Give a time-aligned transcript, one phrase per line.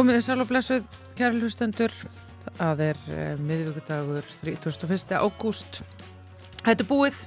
[0.00, 1.92] Komið þið sæl og blessuð, kæri hlustendur.
[2.56, 5.10] Það er eh, miðvíkudagur 31.
[5.20, 5.82] ágúst.
[6.62, 7.18] Þetta er búið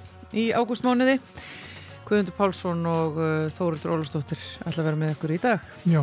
[0.42, 1.20] í ágústmániði.
[2.08, 5.70] Guðmundur Pálsson og uh, Þóruldur Ólastóttir ætla að vera með ykkur í dag.
[5.86, 6.02] Já.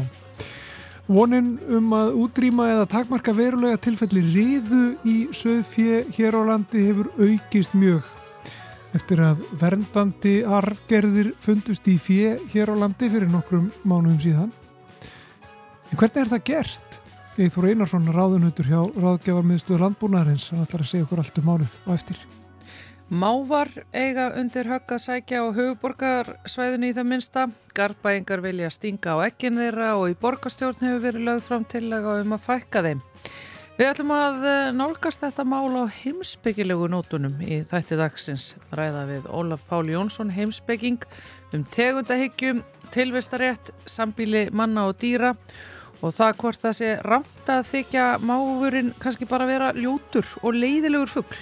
[1.10, 7.10] Vonin um að útrýma eða takmarka verulega tilfelli riðu í söðfjö hér á landi hefur
[7.18, 8.06] aukist mjög.
[8.94, 14.59] Eftir að verndandi arfgerðir fundust í fjö hér á landi fyrir nokkrum mánuðum síðan.
[15.90, 17.00] En hvernig er það gert?
[17.40, 21.94] Eithur Einarsson, ráðunhutur hjá ráðgjafarmiðstöðu landbúnaðarins, hann ætlar að segja okkur allt um mánuð og
[21.96, 22.20] eftir.
[23.10, 27.46] Mávar eiga undir högg að sækja á höfuborgarsvæðinu í það minsta.
[27.74, 32.36] Garðbæingar vilja stinga á ekkin þeirra og í borgarstjórn hefur verið lögð fram tillega um
[32.36, 33.02] að fækka þeim.
[33.80, 38.52] Við ætlum að eh, nálgast þetta mál á heimsbyggilegu nótunum í þætti dagsins.
[38.76, 41.02] Ræða við Ólaf Páli Jónsson heimsbygging
[41.56, 42.60] um tegundahyggjum,
[42.92, 45.40] tilvistarétt, sambíli manna og dýra og
[46.08, 51.40] það hvort það sé ramt að þykja máfurinn kannski bara vera ljótur og leiðilegur fuggl.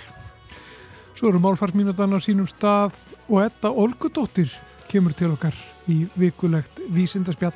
[1.15, 2.97] Svo eru málfarsmínutan á sínum stað
[3.29, 4.51] og Edda Olgudóttir
[4.91, 5.55] kemur til okkar
[5.91, 7.55] í vikulegt vísindaspjall.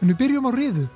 [0.00, 0.88] En við byrjum á riðu.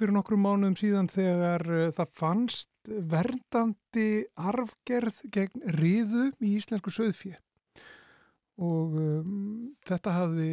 [0.00, 7.34] Fyrir nokkrum mánuðum síðan þegar uh, það fannst verndandi arfgerð gegn riðu í íslensku söðfjö
[8.62, 10.52] og um, þetta hafði,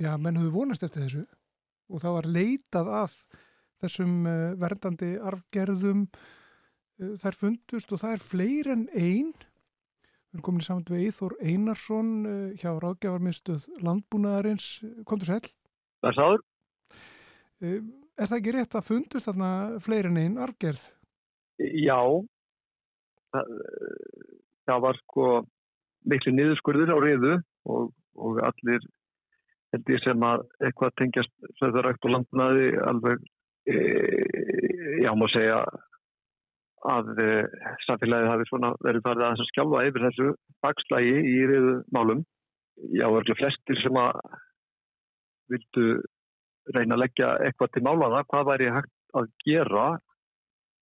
[0.00, 1.24] já, menn höfðu vonast eftir þessu.
[1.92, 3.16] Og það var leitað að
[3.84, 10.46] þessum uh, verndandi arfgerðum uh, þær fundust og það er fleir en einn við erum
[10.46, 12.08] komin í saman við Íþór Einarsson
[12.58, 14.66] hjá ráðgjafarmiðstöð landbúnaðarins,
[15.06, 15.44] komdu sæl
[16.02, 16.42] Það sáður
[18.14, 19.50] Er það ekki rétt að fundust þarna
[19.82, 20.82] fleirin einn argerð?
[21.58, 21.98] Já,
[23.34, 23.54] það,
[24.68, 25.30] það var sko
[26.10, 27.32] miklu niðurskurður á riðu
[27.70, 28.84] og, og allir
[29.74, 33.24] held ég sem að eitthvað tengjast söðurækt og landnaði alveg,
[33.66, 33.76] e,
[35.02, 35.58] já má segja
[36.94, 37.28] að e,
[37.88, 40.30] samfélagið hafi svona verið farið að skjálfa yfir þessu
[40.62, 42.22] bakslægi í riðu málum.
[42.94, 44.20] Já, örglega flestir sem að
[45.50, 45.88] vildu
[46.72, 49.86] reyna að leggja eitthvað til málaða, hvað væri hægt að gera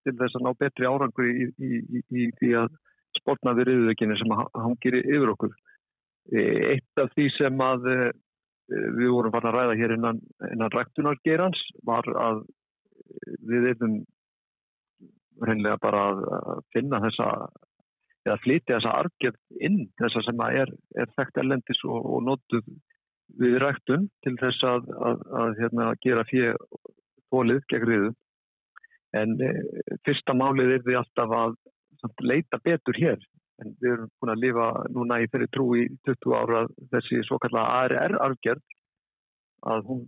[0.03, 2.71] til þess að ná betri árangur í, í, í, í að
[3.19, 5.53] spórna við riðuðekinu sem hangir yfir okkur.
[6.31, 6.41] E,
[6.73, 7.97] eitt af því sem að e,
[8.97, 12.43] við vorum farin að ræða hér innan, innan ræktunargerans var að
[13.43, 13.99] við erum
[15.43, 17.29] reynlega bara að finna þessa
[18.23, 22.69] eða flytja þessa argjöf inn þessa sem er, er þekkt ellendis og, og nótuð
[23.39, 26.57] við ræktun til þess að, að, að hérna, gera fyrir
[27.33, 28.11] fólið gegn riðu.
[29.17, 29.51] En e,
[30.05, 31.55] fyrsta málið er því alltaf að
[32.01, 33.21] samt, leita betur hér.
[33.61, 37.37] En við erum búin að lifa núna í þeirri trú í 20 ára þessi svo
[37.41, 38.63] kallega ARR-arfgerð
[39.73, 40.03] að hún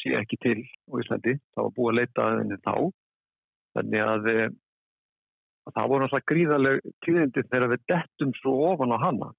[0.00, 1.36] sé ekki til á Íslandi.
[1.54, 2.74] Það var búið að leita að henni þá.
[3.76, 4.46] Þannig að, e,
[5.68, 9.30] að það voru alltaf gríðarlega tíðindi þegar við dettum svo ofan á hana.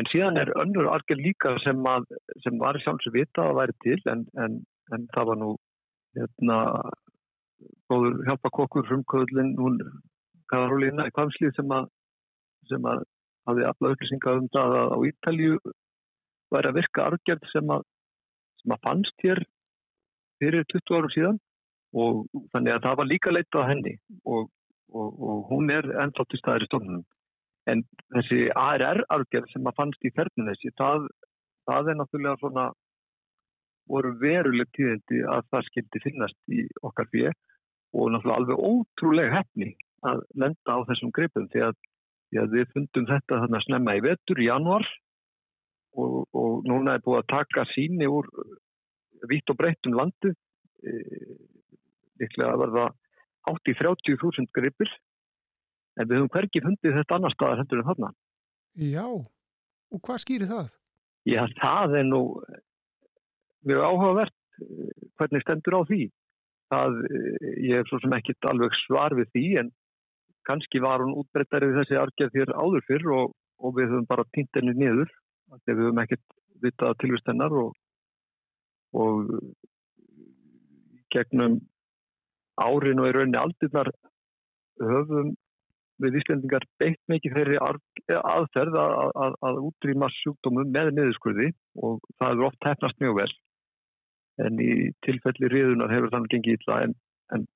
[0.00, 2.06] En síðan er önnur arger líka sem, að,
[2.44, 4.54] sem var sjálfsög vita að væri til en, en,
[4.96, 5.50] en það var nú
[6.16, 6.58] hérna,
[7.92, 9.78] góður hjálpakokkur frumkvöldin hún
[10.52, 11.88] Karolina í Kvamslið sem að,
[12.70, 13.04] sem að
[13.48, 15.60] hafði alla upplýsingar um það að á Ítalju
[16.52, 17.86] væri að virka argerð sem að,
[18.62, 19.42] sem að fannst hér
[20.42, 21.40] fyrir 20 árum síðan
[22.02, 24.48] og þannig að það var líka leitað að henni og,
[24.92, 27.04] og, og hún er ennþátt í staðir í stofnunum.
[27.70, 31.06] En þessi ARR-argerð sem að fannst í ferðinu þessi, það,
[31.70, 32.64] það er náttúrulega svona,
[33.92, 37.36] voru veruleg tíðindi að það skildi finnast í okkar fyrir
[37.92, 39.72] og náttúrulega alveg ótrúlega hefni
[40.08, 41.78] að lenda á þessum greipum því að,
[42.30, 44.86] því að við fundum þetta þarna snemma í vetur í januar
[45.98, 48.28] og, og núna er búið að taka síni úr
[49.30, 50.32] vitt og breytt um landu,
[50.82, 50.92] e,
[52.18, 52.86] líklega að verða
[53.52, 54.90] átt í 30.000 greipir
[55.98, 58.10] en við höfum hverkið fundið þetta annar staðar hendur en þarna.
[58.80, 60.72] Já, og hvað skýri það?
[61.28, 62.22] Já, það er nú
[63.68, 64.38] mjög áhugavert
[65.18, 66.02] hvernig stendur á því.
[66.72, 66.94] það,
[67.60, 69.66] ég er svo sem ekki alveg svar við því en
[70.48, 74.24] kannski var hún útbreyttari við þessi argerð þér áður fyrr og, og við höfum bara
[74.32, 75.10] týnt henni niður
[75.66, 76.24] þegar við höfum ekkert
[76.64, 77.76] vitað tilvist hennar og,
[78.96, 79.28] og
[81.12, 81.60] gegnum
[82.56, 83.92] árin og í rauninni aldurnar
[84.80, 85.34] höfum
[86.02, 88.92] við Íslandingar beitt mikið þeirri aðferð að,
[89.24, 91.48] að, að útrýma sjúkdómum með niðurskurði
[91.80, 93.32] og það er oft hefnast mjög vel.
[94.42, 94.72] En í
[95.06, 96.94] tilfelli riðunar hefur þannig gengið ítla en,
[97.36, 97.46] en,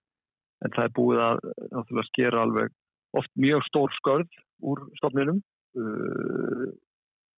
[0.65, 1.45] en það er búið að,
[1.81, 2.75] að skera alveg
[3.17, 5.41] oft mjög stór skörð úr stofninum.
[5.77, 6.69] Uh,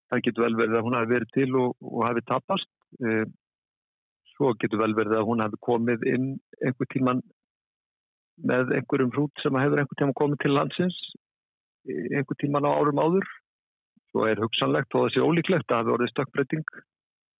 [0.08, 2.70] það getur vel verið að hún hafi verið til og, og hafi tapast.
[3.02, 3.24] Uh,
[4.34, 6.28] svo getur vel verið að hún hafi komið inn
[6.62, 7.22] einhver tíman
[8.44, 10.98] með einhverjum hrút sem hefur einhver tíma komið til landsins
[11.88, 13.26] einhver tíman á árum áður
[14.12, 16.74] svo er hugsanlegt og þessi ólíklegt að það voru stökkbreyting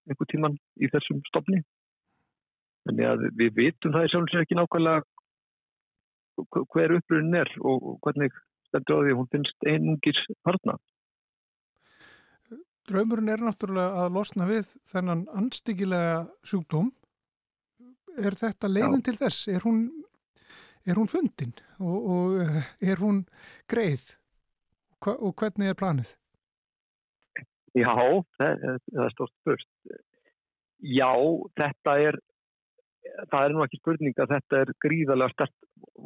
[0.09, 1.63] einhver tíman í þessum stofni
[2.89, 5.01] Þannig að við vitum það í sjálfsveit ekki nákvæmlega
[6.73, 8.31] hver uppröðin er og hvernig
[8.69, 10.79] stendur á því að hún finnst einungis harnar.
[12.89, 16.89] Draumurinn er náttúrulega að losna við þennan anstíkilega sjúkdóm.
[18.17, 19.05] Er þetta leiðin Já.
[19.05, 19.43] til þess?
[19.53, 19.83] Er hún,
[20.89, 23.23] er hún fundin og, og er hún
[23.71, 24.15] greið?
[25.05, 26.09] Og hvernig er planið?
[27.77, 27.93] Já,
[28.35, 29.69] það, það er stort spurt.
[30.79, 31.11] Já,
[31.59, 32.17] þetta er
[33.31, 35.55] það er nú ekki spurning að þetta er gríðarlega stert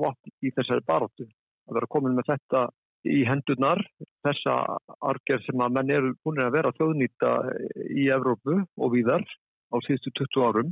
[0.03, 1.27] vopn í þessari baróttu.
[1.69, 2.63] Að vera komin með þetta
[3.03, 3.81] í hendurnar,
[4.23, 4.55] þessa
[5.03, 7.31] arger sem að menn eru búin að vera þjóðnýta
[7.91, 9.25] í Evrópu og víðar
[9.73, 10.71] á síðustu 20 árum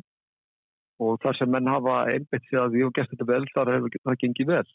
[1.01, 3.95] og þar sem menn hafa einbett því að við hefum gert þetta vel, þar hefur
[3.97, 4.65] það gengið vel.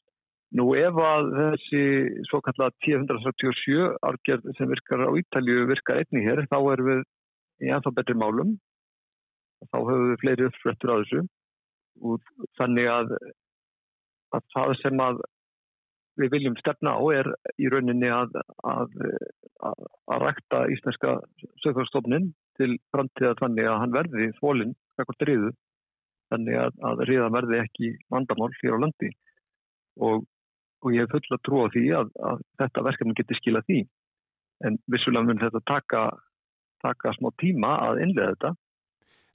[0.57, 1.83] Nú ef að þessi
[2.29, 7.03] svo kallað 1067 arger sem virkar á Ítalju virkar einni hér, þá erum við
[7.67, 8.55] í ennþá betri málum.
[9.63, 11.23] Og þá höfum við fleiri uppfrættur á þessu.
[12.07, 12.31] Og
[12.61, 13.17] þannig að,
[14.37, 15.23] að það sem að
[16.21, 17.29] við viljum stefna á er
[17.61, 18.95] í rauninni að að,
[19.69, 19.87] að,
[20.23, 21.19] rækta íslenska
[21.65, 25.51] sögurstofnin til framtíða þannig að hann verði þólinn ekkert riðu
[26.33, 29.11] þannig að riða verði ekki vandamál fyrir á landi
[30.03, 30.27] og,
[30.83, 33.81] og ég hef full að trúa því að þetta verkefni getur skila því
[34.67, 36.03] en vissulega mun þetta taka,
[36.85, 38.55] taka smá tíma að innlega þetta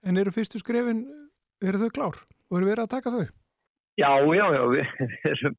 [0.01, 1.03] En eru fyrstu skrefin,
[1.61, 2.15] eru þau klár?
[2.51, 3.27] og eru verið að taka þau?
[3.99, 5.57] Já, já, já, við erum,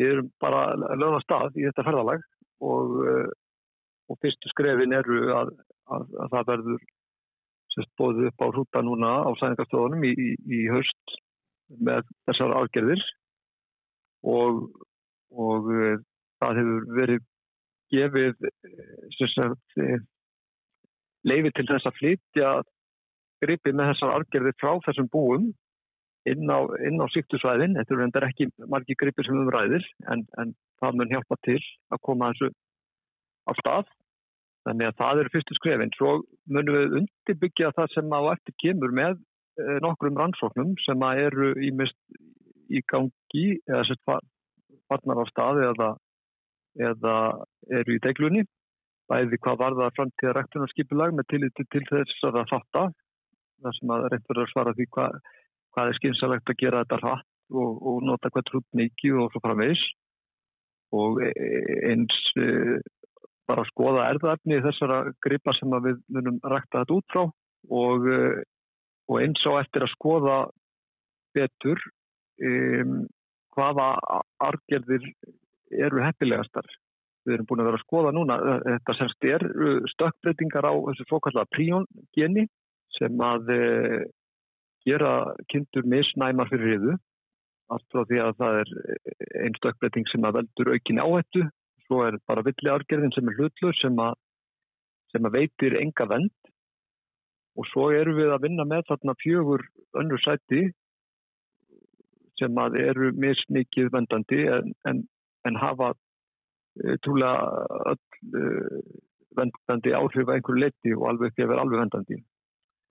[0.00, 2.24] við erum bara að löða stað í þetta ferðalag
[2.64, 3.30] og, eh,
[4.10, 5.52] og fyrstu skrefin eru að,
[5.94, 6.86] að, að það verður
[7.74, 11.16] sérst bóðið upp á hrúta núna á sæningastöðunum í, í, í haust
[11.68, 13.02] með þessar afgerðir
[14.24, 14.64] og,
[15.34, 15.96] og eh,
[16.42, 17.24] það hefur verið
[17.94, 19.98] gefið eh,
[21.24, 22.54] leiði til þess að flytja
[23.44, 25.52] gripi með þessar afgerðir frá þessum búum
[26.24, 31.00] inn á, á síktusvæðin, þetta eru endar ekki margi gripir sem umræðir en, en það
[31.00, 31.58] mun hjálpa til
[31.92, 32.48] að koma þessu
[33.44, 33.90] á stað
[34.64, 35.94] þannig að það eru fyrstu skrefin.
[35.98, 36.14] Svo
[36.50, 39.18] munum við undirbyggja það sem á eftir kemur með
[39.60, 41.98] eh, nokkrum rannsóknum sem eru í, mist,
[42.72, 44.02] í gangi eða sett
[44.90, 45.92] farnar á staði eða,
[46.90, 47.16] eða
[47.80, 48.44] eru í deglunni.
[49.10, 52.84] Bæði hvað var það framtíða rektunarskipulag með tillit til þess að það fatta
[53.64, 55.18] það sem að reynd verður að svara því hvað
[55.74, 59.42] hvað er skynsalegt að gera þetta hratt og, og nota hvað trútt mikið og svo
[59.44, 59.82] framvegs
[60.94, 62.18] og e, e, eins
[63.48, 68.44] bara skoða erðarfni þessara gripa sem við munum rækta þetta út frá og, e,
[69.10, 70.38] og eins á eftir að skoða
[71.36, 71.80] betur
[72.44, 73.04] um,
[73.54, 73.88] hvaða
[74.42, 75.06] argerðir
[75.74, 76.66] eru heppilegastar.
[77.24, 78.36] Við erum búin að vera að skoða núna,
[78.66, 79.44] þetta semst er
[79.94, 82.44] stökkbreytingar á þessu svokallega príongeni
[82.98, 83.48] sem að
[84.84, 85.12] gera
[85.48, 86.96] kindur misnæmar fyrir riðu
[87.72, 88.72] allt frá því að það er
[89.40, 91.44] einn stökkbreyting sem að veldur aukin áhættu
[91.86, 93.98] svo er bara villi argerðin sem er hlutlur sem
[95.14, 96.32] sem að veitir enga vend
[97.54, 99.62] og svo eru við að vinna með þarna fjögur
[100.00, 100.64] önnur sæti
[102.40, 105.02] sem að eru mismikið vendandi en, en,
[105.46, 108.46] en hafa e, trúlega öll e,
[109.38, 112.18] vendandi áhrif að einhverju leiti og alveg ekki að vera alveg vendandi.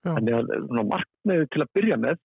[0.04, 2.18] Þannig að markmiði til að byrja með,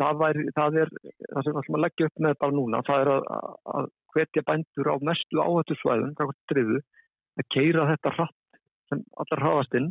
[0.00, 3.02] það, væri, það er það sem við ætlum að leggja upp með bara núna, það
[3.02, 3.26] er að,
[3.72, 6.14] að hvetja bændur á mestu áhættu svæðum,
[6.50, 6.80] drifu,
[7.40, 9.90] að keira þetta hratt sem allar hafast inn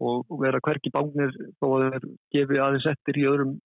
[0.00, 3.56] og, vera hverki bánir þó að það er gefið aðeins eftir í öðrum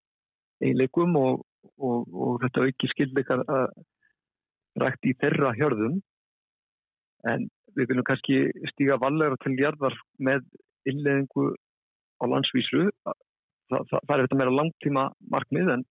[0.64, 1.42] einleikum og,
[1.78, 3.66] og, og þetta auki skildleikar að
[4.82, 6.00] rækt í þeirra hjörðum.
[7.30, 7.46] En
[7.76, 8.40] við viljum kannski
[8.72, 10.44] stíga vallegra til jarðar með
[10.88, 11.52] innleðingu
[12.20, 13.16] á landsvísu það,
[13.70, 15.84] það, það er þetta meira langtíma markmið en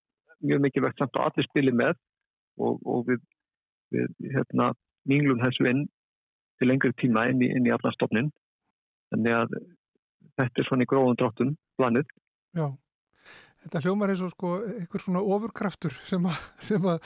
[0.43, 1.95] mjög mikilvægt samt að allir spili með
[2.61, 3.23] og, og við,
[3.93, 4.71] við hérna,
[5.09, 5.83] minglum þessu inn
[6.59, 8.31] til lengri tíma inn í, í allan stofnin
[9.13, 9.57] þannig að
[10.39, 12.09] þetta er svona í gróðum dráttum planið.
[12.57, 12.65] Já,
[13.65, 16.99] þetta hljómar eins og sko einhver svona ofurkraftur sem að, sem að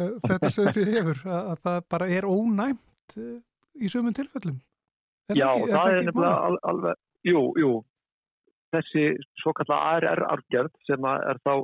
[0.00, 3.36] uh, þetta sögfið hefur að, að það bara er ónæmt uh,
[3.80, 4.58] í sömum tilfellum.
[5.30, 7.70] Er Já, það, ekki, það er nefnilega al, alveg Jú, jú
[8.74, 9.04] þessi
[9.40, 11.54] svo kallar ARR arfgerð sem er þá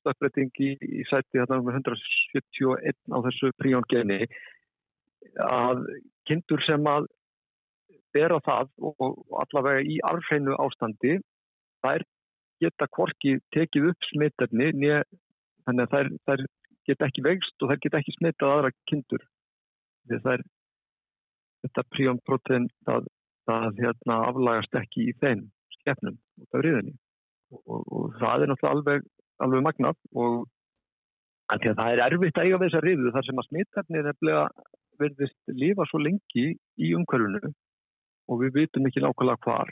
[0.00, 4.26] stökkbreyting í, í sæti hérna um 171 á þessu príóngeni
[5.46, 5.84] að
[6.28, 7.08] kindur sem að
[8.16, 11.18] bera það og allavega í arfhreinu ástandi
[11.84, 12.04] þær
[12.62, 14.70] geta korki tekið upp smittarni
[15.66, 16.44] þannig að þær, þær
[16.88, 19.24] geta ekki vegst og þær geta ekki smittað aðra kindur.
[20.06, 20.44] Því þær
[21.66, 23.10] þetta príónprotein það,
[23.50, 25.48] það hérna, aflagast ekki í þeim
[25.80, 26.94] skefnum út af riðinni
[27.52, 29.08] og, og, og það er náttúrulega alveg,
[29.46, 30.46] alveg magnat og
[31.52, 34.04] það er erfitt að eiga þessa riðu þar sem að smittarni
[34.96, 37.52] verðist lifa svo lengi í umhverfunu
[38.26, 39.70] og við vitum ekki nákvæmlega hvar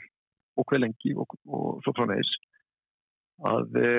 [0.55, 2.31] og hver lengi og, og svo frá meðis
[3.43, 3.89] að e,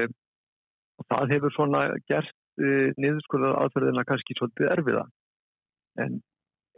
[1.11, 5.05] það hefur svona gert e, niðurskurðar aðferðina kannski svolítið erfiða.
[6.01, 6.21] En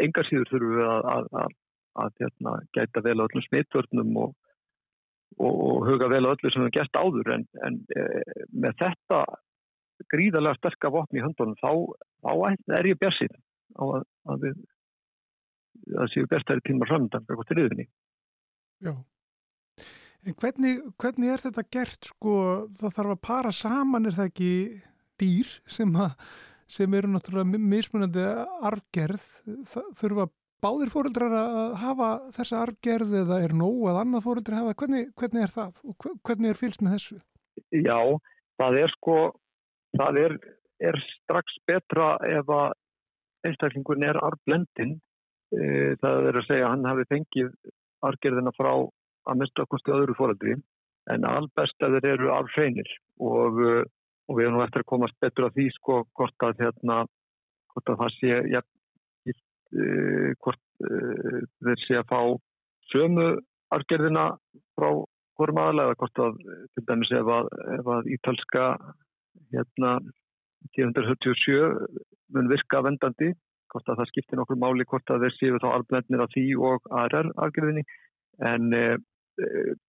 [0.03, 1.57] enga síður þurfum við að, að, að,
[2.03, 4.35] að hérna, gæta vel á öllum smittvörnum og,
[5.37, 8.07] og, huga vel á öllu sem við gert áður en, en e,
[8.53, 9.21] með þetta
[10.13, 11.73] gríðarlega sterka vopn í höndunum þá,
[12.25, 12.33] þá
[12.79, 13.39] er ég björnsinn
[13.79, 13.85] á
[14.33, 14.59] að við
[15.89, 17.87] það séu bestari tímar framöndan eitthvað til yfirni.
[18.85, 18.93] Já,
[20.27, 22.35] en hvernig, hvernig er þetta gert sko,
[22.79, 24.53] það þarf að para saman er það ekki
[25.19, 26.15] dýr sem, að,
[26.71, 28.27] sem eru náttúrulega mismunandi
[28.71, 29.27] arfgerð,
[29.99, 30.29] þurfa
[30.65, 35.47] báðir fóreldrar að hafa þessa arfgerð eða er nóg að annað fóreldrar hafa, hvernig, hvernig
[35.47, 37.19] er það og hvernig er fylgst með þessu?
[37.75, 37.99] Já,
[38.61, 39.19] það er sko,
[39.99, 40.39] það er,
[40.91, 42.77] er strax betra ef að
[43.47, 44.99] einstaklingun er arfblendin
[45.49, 47.53] E, það er að segja að hann hafi fengið
[48.05, 48.73] argerðina frá
[49.29, 50.57] að mista okkurstu öðru fóröldri
[51.09, 53.63] en albest að þeir eru af hreinir og,
[54.29, 56.99] og við erum eftir að komast betur á því sko hvort að hérna
[57.73, 58.63] hvort að það sé e,
[59.73, 62.21] hvort e, þeir sé að fá
[62.93, 63.27] sömu
[63.75, 64.31] argerðina
[64.79, 64.89] frá
[65.39, 66.39] hverjum aðlega hvort að
[66.75, 68.65] til dæmis ef að, ef að ítalska
[69.53, 69.99] hérna
[70.75, 71.59] 1077
[72.35, 73.35] mun virka vendandi
[73.69, 76.89] hvort að það skiptir nokkur máli hvort að þeir séu þá alblendnir af því og
[77.03, 77.85] aðrar afgjörðinni
[78.49, 78.85] en e,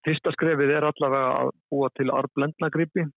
[0.05, 3.07] fyrsta skrefið er allavega að búa til alblendnagripi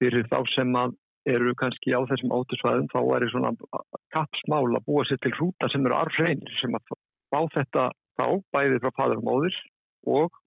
[0.00, 0.94] fyrir þá sem að
[1.34, 3.52] eru kannski á þessum átusvæðum þá er það svona
[4.14, 6.94] kapsmál að búa sér til hrúta sem eru arfreinir sem að
[7.30, 9.60] fá þetta þá bæðið frá fadur og móður
[10.16, 10.40] og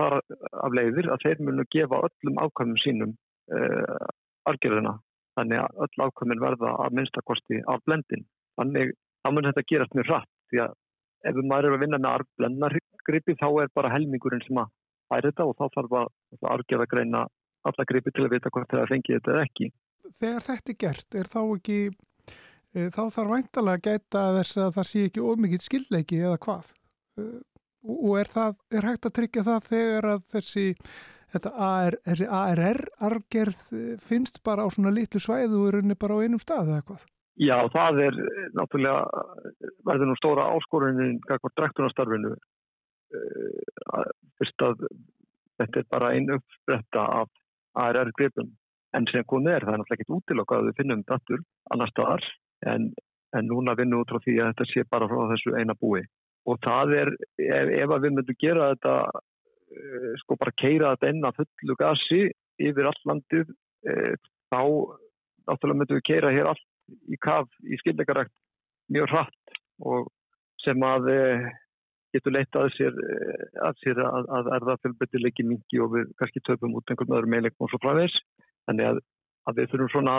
[0.00, 0.18] þar
[0.64, 3.14] af leiðir að þeir munu gefa öllum ákvæmum sínum
[3.52, 4.06] uh,
[4.50, 4.96] argjörðina
[5.38, 8.24] þannig að öll ákvömmin verða að minnstakosti af blendin.
[8.58, 10.76] Þannig þá mun þetta gerast mjög hratt því að
[11.30, 14.72] ef maður er að vinna með blendnargripi þá er bara helmingurinn sem að
[15.10, 17.26] færi þetta og þá þarf að argeða greina
[17.68, 19.70] alla gripi til að vita hvort það fengi þetta ekki.
[20.20, 21.78] Þegar þetta er gert, er þá ekki,
[22.74, 26.74] e, þá þarf væntalega að gæta þess að það sé ekki ómikið skildleiki eða hvað?
[27.20, 27.28] E,
[27.90, 30.66] og er, það, er hægt að tryggja það þegar að þessi
[31.38, 36.74] ARR-argerð eh, finnst bara á svona litlu svæðu og er unni bara á einum stað
[36.74, 37.02] eða hvað?
[37.40, 38.16] Já, það er
[38.58, 39.00] náttúrulega
[39.86, 44.82] verður nú stóra áskorunin kakvar drektunastarfinu uh, fyrst að
[45.60, 47.30] þetta er bara einu uppspretta af
[47.80, 48.50] ARR-gripun
[48.96, 51.42] en sem komið er, það er náttúrulega ekkit útilokkað að við finnum datur
[51.74, 52.28] annar staðar.
[52.70, 52.90] En,
[53.36, 56.02] en núna vinnum við út frá því að þetta sé bara frá þessu eina búi.
[56.48, 58.94] Og það er, ef, ef við myndum gera þetta
[59.70, 62.24] Eh, sko bara keira þetta inn að fullu gasi
[62.60, 63.52] yfir all landið
[63.86, 63.92] e,
[64.50, 64.62] þá
[65.46, 66.64] náttúrulega myndum við keira hér allt
[67.06, 68.34] í kaf í skildleikarækt
[68.90, 69.54] mjög hratt.
[69.86, 70.10] Og
[70.64, 71.20] sem að e,
[72.16, 72.98] getur leitt að sér
[73.62, 77.68] að, sér að, að erða fjölbyrtilegi mingi og við kannski töfum út einhvern öðrum meðleikum
[77.68, 78.26] og svo frá þess
[78.70, 79.00] þannig að,
[79.50, 80.18] að við þurfum svona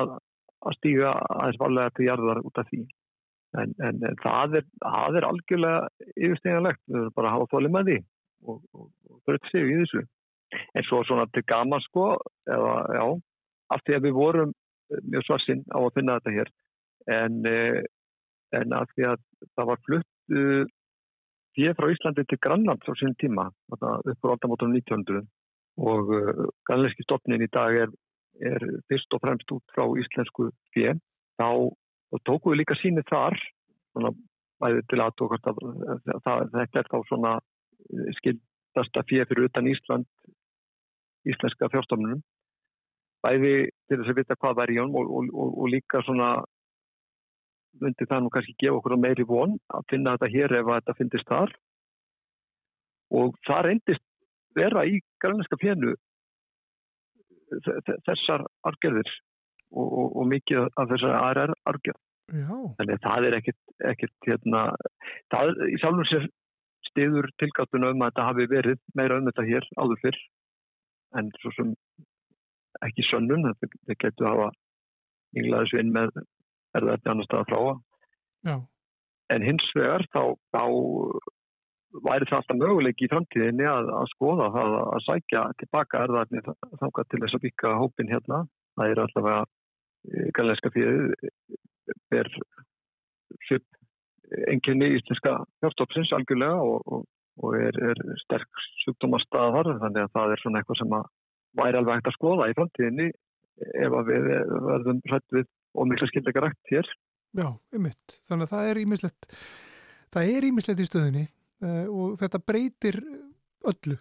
[0.61, 2.81] að stíga aðeins varlega til jarðar út af því.
[3.61, 7.89] En, en, það, er, það er algjörlega yfirstíðanlegt, við þurfum bara að hafa þólið með
[7.89, 10.03] því og, og, og brött sig í þessu.
[10.75, 12.05] En svo svona til gama sko,
[12.51, 13.05] eða já,
[13.71, 16.53] af því að við vorum eh, mjög svarsinn á að finna þetta hér,
[17.15, 17.81] en, eh,
[18.59, 19.21] en af því að
[19.55, 20.63] það var flutt uh,
[21.55, 25.23] því frá Íslandi til Grannland á sín tíma, upp á aldamótunum 1900
[25.81, 26.11] og
[26.67, 27.93] grannleiski stopnin í dag er,
[28.41, 30.95] er fyrst og fremst út frá íslensku fjö,
[31.41, 31.49] þá
[32.27, 33.37] tókum við líka sínið þar,
[33.93, 34.13] svona
[34.89, 37.31] til aðtókast að þetta er þá svona
[38.19, 40.05] skildasta fyrir utan Ísland
[41.25, 42.21] íslenska fjárstofnunum
[43.25, 43.53] bæði
[43.89, 46.29] til þess að vita hvað var í honum og, og, og, og líka svona
[47.81, 51.29] myndi það nú kannski gefa okkur meiri von að finna þetta hér ef þetta finnist
[51.29, 51.53] þar.
[53.21, 54.05] Og það reyndist
[54.57, 55.93] vera í grænleiska fjennu
[58.07, 59.11] þessar argerðir
[59.71, 61.99] og mikið af þessar aðrar argerð
[62.31, 63.59] þannig að það er ekkert,
[63.91, 64.61] ekkert hérna,
[65.33, 66.27] það í sjálfum sér
[66.87, 70.19] stiður tilgáttuna um að þetta hafi verið meira um þetta hér áður fyrr
[71.19, 71.73] en svo sem
[72.87, 74.49] ekki sönnun, það getur að hafa
[75.37, 76.21] ynglaði svinn með
[76.77, 77.59] erðvætti annar staða frá.
[78.47, 78.55] Já.
[79.31, 80.63] en hins vegar þá, þá
[81.91, 86.43] væri það alltaf möguleik í framtíðinni að, að skoða það að sækja tilbaka erðvætni
[86.79, 88.41] þáka til þess að byggja hópin hérna
[88.79, 89.41] það er allavega
[90.11, 91.15] eh, gallenska fyrir
[92.15, 92.29] er
[93.47, 93.65] svip
[94.51, 97.03] enginni íslenska hjárstofnsins algjörlega og, og,
[97.43, 101.09] og er, er sterk sjúkdómastaðar þannig að það er svona eitthvað sem að
[101.59, 103.09] væri alveg hægt að skoða í framtíðinni
[103.83, 104.29] ef við
[104.69, 106.87] verðum hrætt við og miklu skildega rætt hér.
[107.37, 108.15] Já, ummitt.
[108.27, 109.27] Þannig að það er ímislegt
[110.11, 112.97] það er ímislegt í stöðinni uh, og þetta breytir
[113.69, 113.97] öllu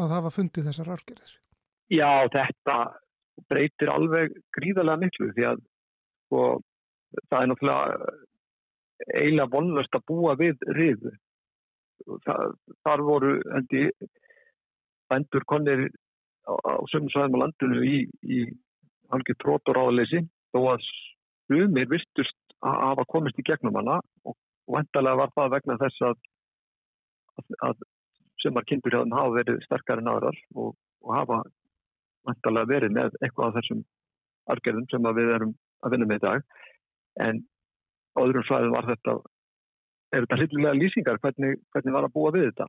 [0.00, 1.32] að hafa fundið þessar argerðir.
[1.90, 2.76] Já, þetta
[3.50, 5.62] breytir alveg gríðarlega miklu því að
[6.26, 6.42] sko,
[7.28, 8.14] það er náttúrulega
[9.16, 11.12] eiginlega vonlust að búa við riðu.
[12.24, 12.54] Það,
[12.86, 13.84] þar voru endi
[15.10, 15.88] bendur konir
[16.48, 18.44] á, á sömum svæðum á landinu í, í
[19.12, 20.22] algjör trót og ráðleysi
[20.54, 20.86] þó að
[21.50, 24.36] sumir virtust að hafa komist í gegnum hana og,
[24.70, 26.16] og endalega var það vegna þess að,
[27.66, 27.82] að,
[28.40, 30.74] sumar kindur hjá þeim hafa verið sterkari náðar og,
[31.04, 31.42] og hafa
[32.30, 33.82] endalega verið með eitthvað af þessum
[34.50, 35.52] argerðum sem við erum
[35.84, 36.46] að vinna með í dag.
[37.26, 37.42] En
[38.20, 39.16] öðrum svæðum var þetta
[40.10, 41.20] er þetta hlillilega lýsingar?
[41.22, 42.66] Hvernig, hvernig var að búa við þetta?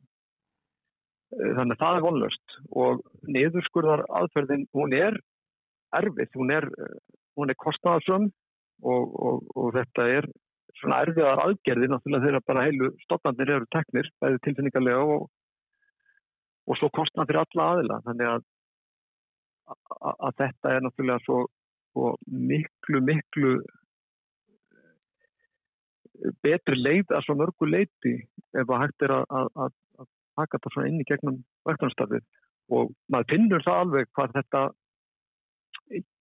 [1.37, 3.03] Eh, þannig að það er vonlust og
[3.37, 5.17] niðurskurðar aðferðin, hún er
[5.97, 8.29] erfið, hún er, eh, er kostnaðarsum
[8.81, 10.29] og, og, og þetta er
[10.81, 15.27] svona erfiðar aðgerði náttúrulega þegar bara heilu stoppandir eru teknir, bæði tilfinningarlega og,
[16.67, 18.47] og svo kostnað fyrir alla aðila, þannig að,
[19.75, 21.37] að, að þetta er náttúrulega svo,
[21.93, 22.05] svo
[22.51, 23.53] miklu, miklu
[24.73, 28.15] eh, betri leið að svo mörgu leiti
[28.57, 29.71] ef að hægt er að, að
[30.35, 32.23] taka þetta svona inn í gegnum verkefnastarfið.
[32.71, 34.61] Og maður finnur það alveg hvað þetta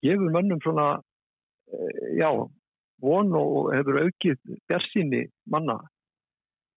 [0.03, 0.87] gefur mönnum svona
[1.71, 2.29] eh, já,
[3.01, 4.37] von og hefur aukið
[4.69, 5.77] bersinni manna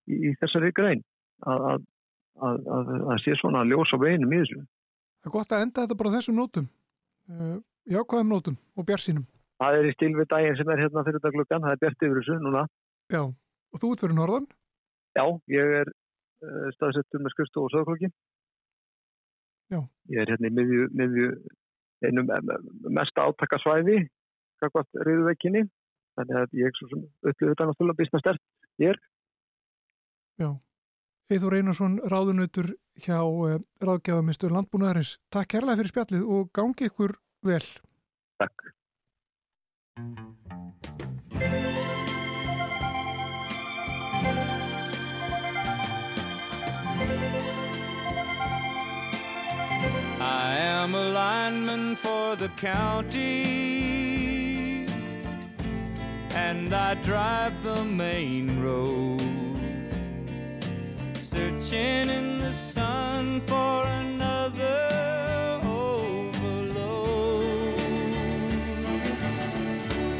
[0.08, 1.04] í, í þessari grein
[1.46, 4.64] að, að, að, að sé svona ljós á veginum í þessu.
[5.24, 6.68] Það er gott að enda þetta bara þessum nótum
[7.30, 7.56] uh,
[7.90, 9.26] jákvæðum nótum og bersinum.
[9.62, 12.20] Það er í stíl við daginn sem er hérna fyrir daglugan, það er bert yfir
[12.20, 12.64] þessu núna.
[13.12, 14.48] Já, og þú ert fyrir norðan?
[15.14, 15.92] Já, ég er
[16.44, 18.10] Eh, staðsettur með skrifstof og sögurklokki.
[20.12, 21.28] Ég er hérna í miðju, miðju
[22.04, 22.28] einum
[22.92, 24.02] mest áttakasvæði
[24.60, 25.64] kakvart riðuveikinni
[26.18, 28.42] þannig að ég upplifði þetta náttúrulega bísna stert
[28.82, 29.00] hér.
[30.40, 30.50] Já.
[31.32, 35.16] Eithur Einarsson, ráðunautur hjá eh, ráðgjáðamistur Landbúnaðarins.
[35.32, 37.64] Takk kærlega fyrir spjallið og gangi ykkur vel.
[38.42, 38.70] Takk.
[50.26, 53.83] I am a lineman for the county,
[56.50, 59.58] and I drive the main road,
[61.22, 64.80] searching in the sun for another
[65.64, 67.00] overload.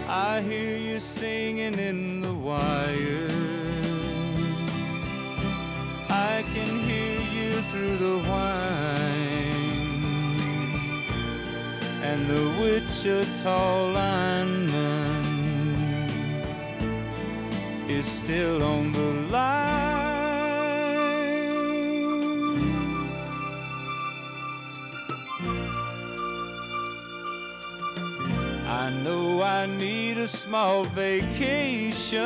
[0.09, 3.29] I hear you singing in the wire.
[6.09, 9.45] I can hear you through the whine
[12.09, 14.64] and the Wichita lineman
[18.05, 20.05] is still on the line.
[28.67, 32.23] I know I need a small vacation,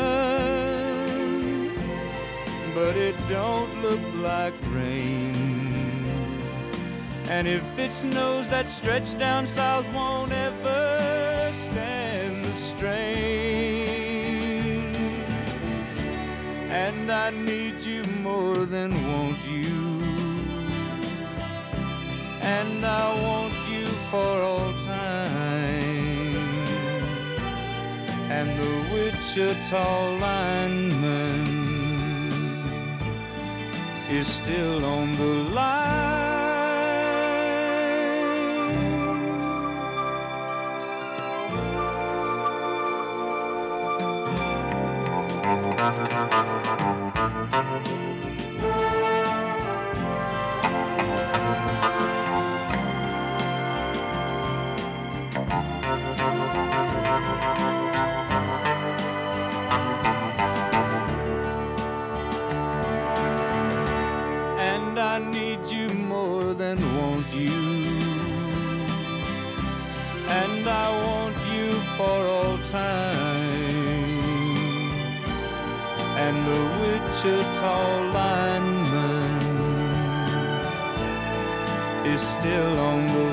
[2.75, 5.35] but it don't look like rain.
[7.29, 10.18] And if it snows, that stretch down south won't
[17.29, 20.01] I need you more than want you.
[22.41, 25.37] And I want you for all time.
[28.31, 31.45] And the Wichita lineman
[34.11, 36.09] is still on the line.
[45.79, 46.58] Thank you.
[70.69, 73.49] I want you for all time.
[76.25, 77.77] And the Wichita
[78.17, 79.39] lineman
[82.07, 83.28] is still on the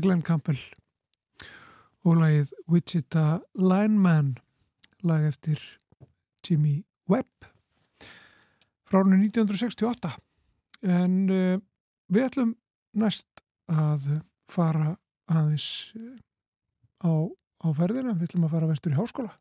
[0.00, 0.60] Þetta er Glenn Campbell
[2.08, 3.24] og lagið Wichita
[3.60, 4.30] Lineman
[5.04, 5.60] lag eftir
[6.40, 7.44] Jimmy Webb
[8.88, 10.14] frá árinu 1968
[10.88, 11.60] en uh,
[12.08, 12.54] við ætlum
[12.96, 14.08] næst að
[14.48, 14.94] fara
[15.28, 16.16] aðeins uh,
[17.04, 17.12] á,
[17.60, 19.36] á ferðina, við ætlum að fara vestur í háskóla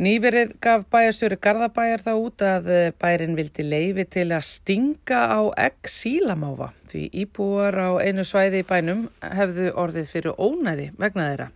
[0.00, 5.40] Nýverið gaf bæjarstjóri Garðabæjar þá út að eh, bærin vildi leifi til að stinga á
[5.60, 11.48] egg sílamáfa því íbúar á einu svæði í bænum hefðu orðið fyrir ónæði vegna þeirra.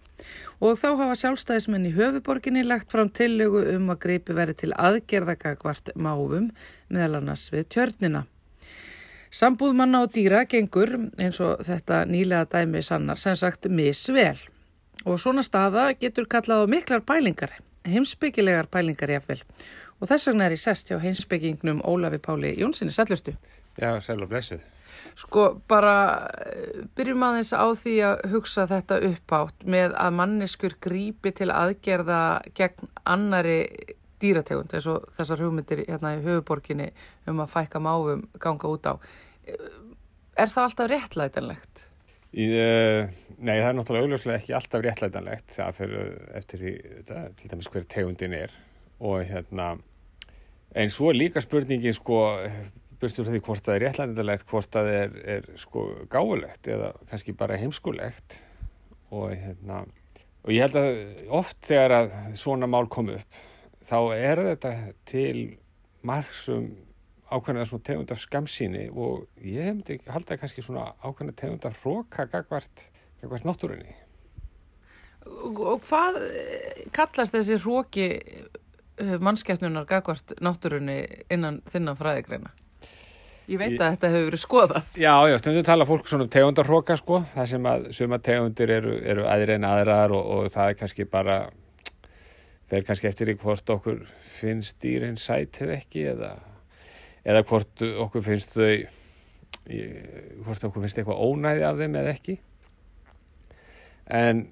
[0.60, 5.94] Og þá hafa sjálfstæðismenn í höfuborginni lagt fram tillögu um að greipi verið til aðgerðagagvart
[5.96, 6.50] máfum
[6.92, 8.26] meðal annars við tjörnina.
[9.32, 14.36] Sambúð manna og dýra gengur eins og þetta nýlega dæmi sannar sem sagt misvel
[15.06, 17.56] og svona staða getur kallað á miklar pælingar
[17.92, 19.42] heimsbyggilegar pælingar jáfnvel
[20.00, 23.36] og þess vegna er ég sest hjá heimsbyggingnum Ólafi Páli Jónssoni, sællustu.
[23.80, 24.64] Já, sæl og blessuð.
[25.16, 25.96] Sko bara
[26.46, 32.20] eh, byrjum aðeins á því að hugsa þetta uppátt með að manneskur grípi til aðgerða
[32.56, 33.58] gegn annari
[34.20, 36.90] dýrategund eins og þessar hugmyndir hérna í höfuborginni
[37.28, 38.94] um að fækka máfum ganga út á.
[40.36, 41.86] Er það alltaf réttlætanlegt?
[42.34, 43.06] Í, uh,
[43.38, 46.08] nei, það er náttúrulega augljóslega ekki alltaf réttlætanlegt það fyrir
[46.40, 48.56] eftir því, þetta, til dæmis hver tegundin er.
[48.98, 49.68] Og hérna
[50.76, 52.22] en svo er líka spurningin sko
[53.00, 57.60] burstur því hvort það er réttlætanlegt hvort það er, er sko gáulegt eða kannski bara
[57.60, 58.40] heimskulegt.
[59.14, 59.84] Og hérna
[60.46, 63.38] og ég held að oft þegar að svona mál kom upp
[63.86, 64.72] þá er þetta
[65.06, 65.38] til
[66.06, 66.68] margsum
[67.30, 72.28] ákveðna svona tegund af skamsýni og ég hefndi halda kannski svona ákveðna tegund af hróka
[72.30, 72.84] gagvart,
[73.22, 73.96] gagvart náttúrunni.
[75.26, 78.06] Og, hvað eh, kallast þessi hróki
[78.96, 82.54] mannskeppnunar gagvart náttúrunni innan þinnan fræðigreina?
[83.46, 84.80] Ég veit að þetta hefur verið skoða.
[84.98, 88.96] Já, já, stundum tala fólk svona um tegundarhróka sko, það sem að suma tegundir eru,
[89.06, 91.36] eru aðri en aðrar og, og það er kannski bara
[92.66, 94.02] fer kannski eftir í hvort okkur
[94.40, 96.32] finnst dýrin sæt eða ekki eða,
[97.26, 98.70] eða hvort okkur finnst þau
[100.46, 102.36] hvort okkur finnst eitthvað ónæði af þeim eða ekki.
[104.14, 104.44] En,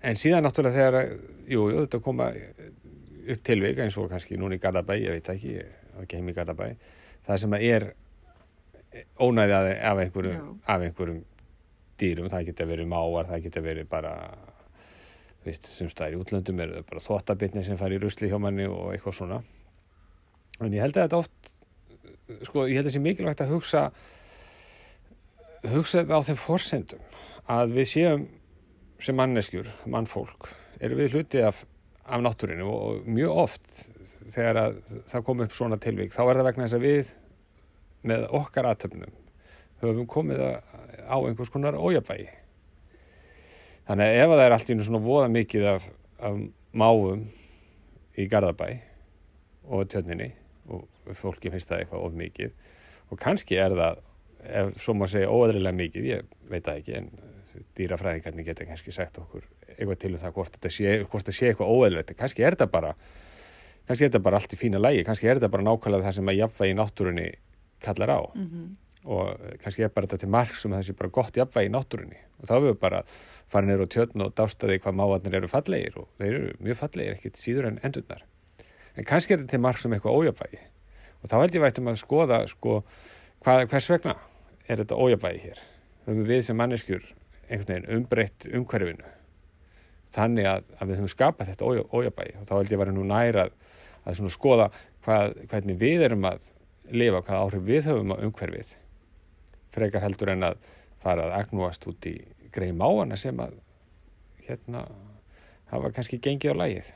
[0.00, 1.10] en síðan náttúrulega þegar
[1.52, 5.58] jú, jú, þetta koma upp tilvik eins og kannski núna í Garðabæ, ég veit ekki,
[6.02, 6.70] ekki heim í Garðabæ
[7.26, 7.86] það sem að er
[9.22, 11.20] ónæði af, af, einhverjum, af einhverjum
[12.00, 14.12] dýrum, það geta verið máar, það geta verið bara
[15.46, 18.92] veist, sem staðir í útlöndum það bara þvottabitni sem fari í rusli hjá manni og
[18.92, 19.40] eitthvað svona.
[20.62, 21.51] En ég held að þetta oft
[22.46, 23.82] sko, ég held að þetta sé mikilvægt að hugsa
[25.72, 27.02] hugsa þetta á þeim forsendum
[27.52, 28.26] að við séum
[29.02, 30.50] sem manneskjur, mannfólk
[30.82, 31.64] erum við hluti af,
[32.06, 33.82] af náttúrinu og mjög oft
[34.30, 34.78] þegar að
[35.10, 37.12] það kom upp svona tilvík þá er það vegna þess að við
[38.12, 39.18] með okkar aðtöfnum
[39.82, 42.28] höfum komið á einhvers konar ójafvægi
[43.88, 45.88] þannig að ef að það er allt í einu svona voða mikið af,
[46.22, 46.38] af
[46.72, 47.26] máum
[48.18, 48.68] í Garðabæ
[49.72, 50.30] og tjörninni
[50.70, 50.86] og
[51.18, 52.56] fólki finnst það eitthvað of mikið.
[53.12, 54.00] Og kannski er það
[54.42, 57.10] ef svo má segja óæðrilega mikið ég veit það ekki en
[57.78, 59.44] dýrafræðingarnir geta kannski sagt okkur
[59.76, 60.94] eitthvað til um það hvort þetta sé,
[61.36, 62.92] sé eitthvað óæðrilegt kannski er þetta bara
[63.86, 66.32] kannski er þetta bara allt í fína lægi kannski er þetta bara nákvæmlega það sem
[66.32, 67.28] að jafnvægi náttúrunni
[67.82, 68.20] kallar á.
[69.02, 72.20] Og kannski er bara þetta til marg sem það sé bara gott jafnvægi náttúrunni.
[72.38, 73.00] Og þá hefur við bara
[73.50, 77.16] farið neyru á tjörn og dástaði hvað mávarnir eru fallegir og þeir eru mjög fallegir
[77.16, 78.22] ekkit síður en endurnar.
[78.94, 80.62] En kannski er þetta til marg sem eitthvað ójafvægi
[81.22, 82.76] og þá held ég vætum að skoða sko,
[83.44, 84.16] hvað, hvers vegna
[84.68, 85.60] er þetta ójafvægi hér?
[86.06, 87.02] Höfum við sem manneskjur
[87.48, 89.10] einhvern veginn umbreytt umhverfinu
[90.12, 92.34] þannig að, að við höfum skapað þetta ója- ójafnvægi.
[92.40, 93.52] Og þá held ég vera nú nær að,
[94.04, 94.66] að skoða
[95.06, 96.44] hvað, hvernig við erum að
[96.92, 98.74] lifa, hvað áhrif við höfum á umhverfið
[99.72, 100.58] frekar heldur en að
[101.00, 102.16] fara að agnúast út í
[102.52, 103.54] greið máana sem að
[104.44, 104.82] hérna
[105.72, 106.90] hafa kannski gengið á lægið.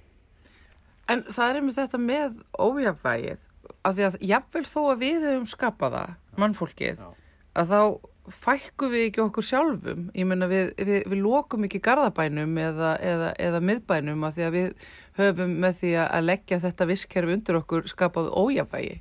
[1.09, 3.39] En það er einmitt þetta með ójafnvægið,
[3.87, 7.09] af því að jafnvel þó að við höfum skapað það, mannfólkið, Já.
[7.57, 7.81] að þá
[8.27, 10.07] fækkum við ekki okkur sjálfum.
[10.17, 14.57] Ég meina við, við, við lokum ekki garðabænum eða, eða, eða miðbænum af því að
[14.57, 14.87] við
[15.21, 19.01] höfum með því að leggja þetta visskerfi undir okkur skapað ójafnvægi.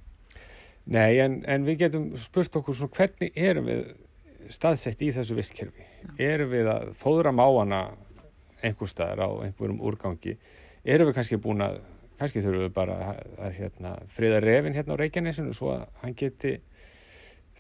[0.85, 3.87] Nei, en, en við getum spurt okkur svona hvernig erum við
[4.53, 5.87] staðsett í þessu vistkerfi?
[6.21, 7.87] Erum við að fóðra máana
[8.61, 10.35] einhver staðar á einhverjum úrgangi?
[10.85, 11.79] Erum við kannski búin að,
[12.19, 16.15] kannski þurfum við bara að, að hérna, friða refin hérna á Reykjanesinu svo að hann
[16.19, 16.53] geti,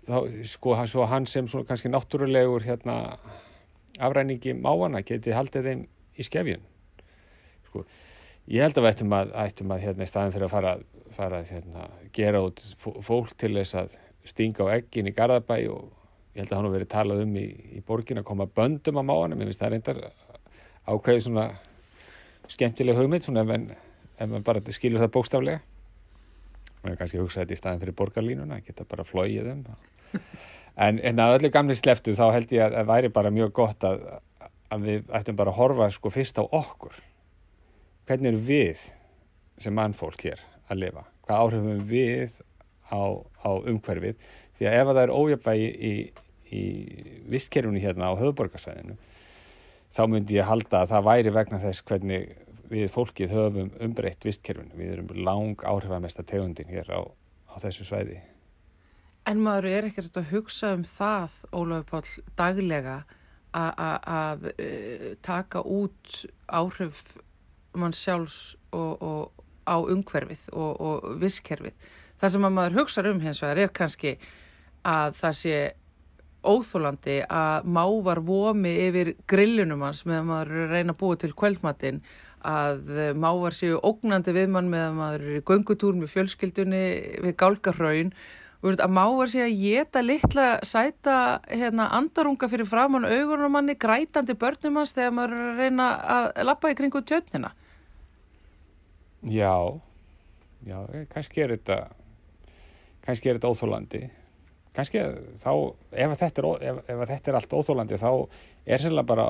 [0.05, 0.17] þá,
[0.51, 3.17] sko, svo hann sem svona kannski náttúrulegur hérna
[3.99, 5.83] afræningi máana geti haldið þeim
[6.15, 6.63] í skefjun.
[7.69, 7.83] Sko,
[8.51, 10.73] ég held að við ættum að, ættum að hérna í staðin fyrir að fara,
[11.15, 15.91] fara hérna, gera út fó- fólk til þess að stinga á eggin í Garðabæ og
[16.35, 17.45] ég held að hann hafi verið talað um í,
[17.77, 19.99] í borgin að koma böndum á máanum, ég finnst það reyndar
[20.85, 21.45] ákveðið svona
[22.51, 23.69] skemmtileg hugmynd, svona mann,
[24.17, 25.61] ef mann bara skilur það bókstaflega.
[26.83, 29.63] Mann er kannski hugsa þetta í staðin fyrir borgarlínuna, geta bara flóið um
[30.85, 33.87] en, en að öllu gamli sleftu þá held ég að það væri bara mjög gott
[33.87, 34.05] að,
[34.71, 36.99] að við ættum bara að horfa sko fyrst á okkur.
[38.05, 38.85] Hvernig erum við
[39.61, 41.05] sem mannfólk hér að lifa?
[41.25, 42.37] Hvað áhrifum við
[42.93, 43.01] á,
[43.41, 44.19] á umhverfið?
[44.55, 45.93] Því að ef að það er ójöfvægi í,
[46.53, 46.63] í
[47.33, 48.95] vistkerfunu hérna á höfuborgarsvæðinu
[49.95, 54.75] þá myndi ég halda að það væri vegna þess hvernig við fólkið höfum umbreytt vistkerfunu.
[54.77, 57.01] Við erum lang áhrifamesta tegundin hér á,
[57.51, 58.21] á þessu svæði.
[59.25, 62.97] En maður er ekkert að hugsa um það, Ólafur Páll, daglega
[63.55, 67.15] að uh, taka út áhrif
[67.75, 71.73] mann sjálfs og, og á umhverfið og, og visskerfið.
[72.19, 74.15] Það sem að maður hugsa um hins vegar er kannski
[74.85, 75.57] að það sé
[76.45, 82.01] óþólandi að mávar vomi yfir grillunum hans meðan maður að reyna að búa til kvöldmatinn
[82.45, 86.83] að eh, mávar séu ógnandi við mann meðan maður er í göngutúr með fjölskyldunni
[87.25, 88.11] við gálgarhraun
[88.65, 94.79] að mávar sé að geta litla sæta hérna, andarunga fyrir framann augunum manni, grætandi börnum
[94.79, 97.51] hans þegar maður er að reyna að lappa í kringu tjötnina.
[99.29, 99.53] Já,
[100.65, 101.79] já, eh, kannski er þetta
[103.05, 104.01] kannski er þetta óþólandi
[104.75, 105.03] kannski
[105.41, 105.51] þá,
[105.91, 108.09] ef að þetta er, ef, ef að þetta er allt óþólandi þá
[108.65, 109.27] er sérlega bara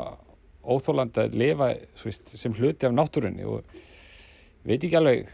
[0.65, 1.69] óþólandi að lifa
[2.03, 3.65] veist, sem hluti af náttúrunni og
[4.65, 5.31] veit ekki alveg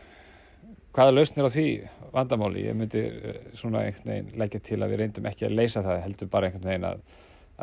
[0.96, 1.68] hvaða lausnir á því
[2.12, 2.68] vandamáli.
[2.68, 6.02] Ég myndi eh, svona einhvern veginn leggja til að við reyndum ekki að leysa það
[6.06, 7.04] heldur bara einhvern veginn að,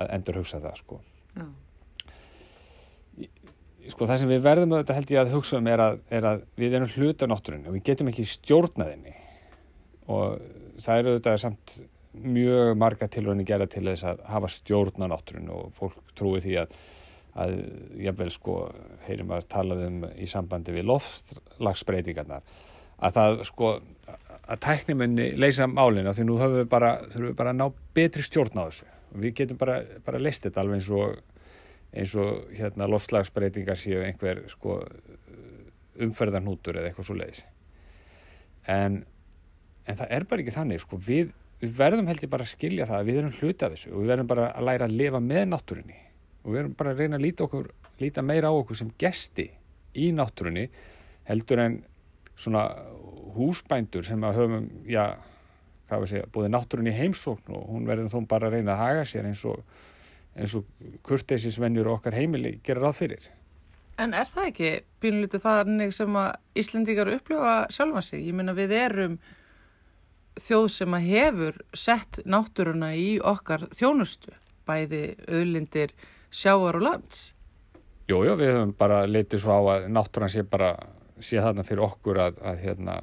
[0.00, 1.00] að endur hugsa það sko.
[3.88, 6.42] Sko það sem við verðum auðvitað held ég að hugsa um er að, er að
[6.60, 9.14] við erum hluta af náttúrunni og við getum ekki stjórnað henni.
[10.08, 10.40] Og
[10.84, 11.78] það eru auðvitað samt
[12.18, 16.56] mjög marga tilröðin gera til þess að hafa stjórn á náttúrunni og fólk trúi því
[16.62, 16.76] að,
[17.38, 17.54] að
[18.02, 18.56] jafnvel sko
[19.06, 22.46] heyrim að talað um í sambandi við loftslagsbreytingarnar
[22.98, 23.72] að það sko
[24.48, 28.24] að tæknimunni leysa málina því nú höfum við bara, þurfum við bara að ná betri
[28.24, 28.86] stjórn á þessu.
[29.18, 31.18] Við getum bara, bara leist þetta alveg eins og
[31.96, 34.80] eins og hérna loftslagsbreytingar séu einhver sko
[36.04, 37.44] umferðarnútur eða eitthvað svo leiðis
[38.68, 39.00] en,
[39.88, 42.88] en það er bara ekki þannig sko við, við verðum held ég bara að skilja
[42.90, 45.22] það að við erum hluti af þessu og við verðum bara að læra að lifa
[45.24, 45.98] með náttúrunni
[46.48, 47.68] og við verðum bara að reyna að líta, okkur,
[48.00, 49.50] líta meira á okkur sem gesti
[49.98, 50.64] í náttúrunni
[51.28, 51.80] heldur en
[52.38, 52.64] svona
[53.36, 55.04] húsbændur sem að höfum, já,
[55.90, 58.84] hvað við segja, búið náttúrunni í heimsókn og hún verður þó bara að reyna að
[58.86, 59.60] haga sér eins og
[60.38, 60.66] eins og
[61.06, 63.28] kurteisisvenjur okkar heimili gerir ráð fyrir.
[63.98, 64.70] En er það ekki
[65.02, 68.22] pínlítið þannig sem að Íslendingar upplifa sjálfa sig?
[68.28, 69.16] Ég meina við erum
[70.38, 74.30] þjóð sem að hefur sett náttúruna í okkar þjónustu,
[74.68, 75.94] bæði auðlindir
[76.30, 77.32] sjávar og lands.
[78.08, 80.72] Jú, jú, við höfum bara litið svo á að náttúran sé bara,
[81.20, 82.96] sé þarna fyrir okkur að, að hérna,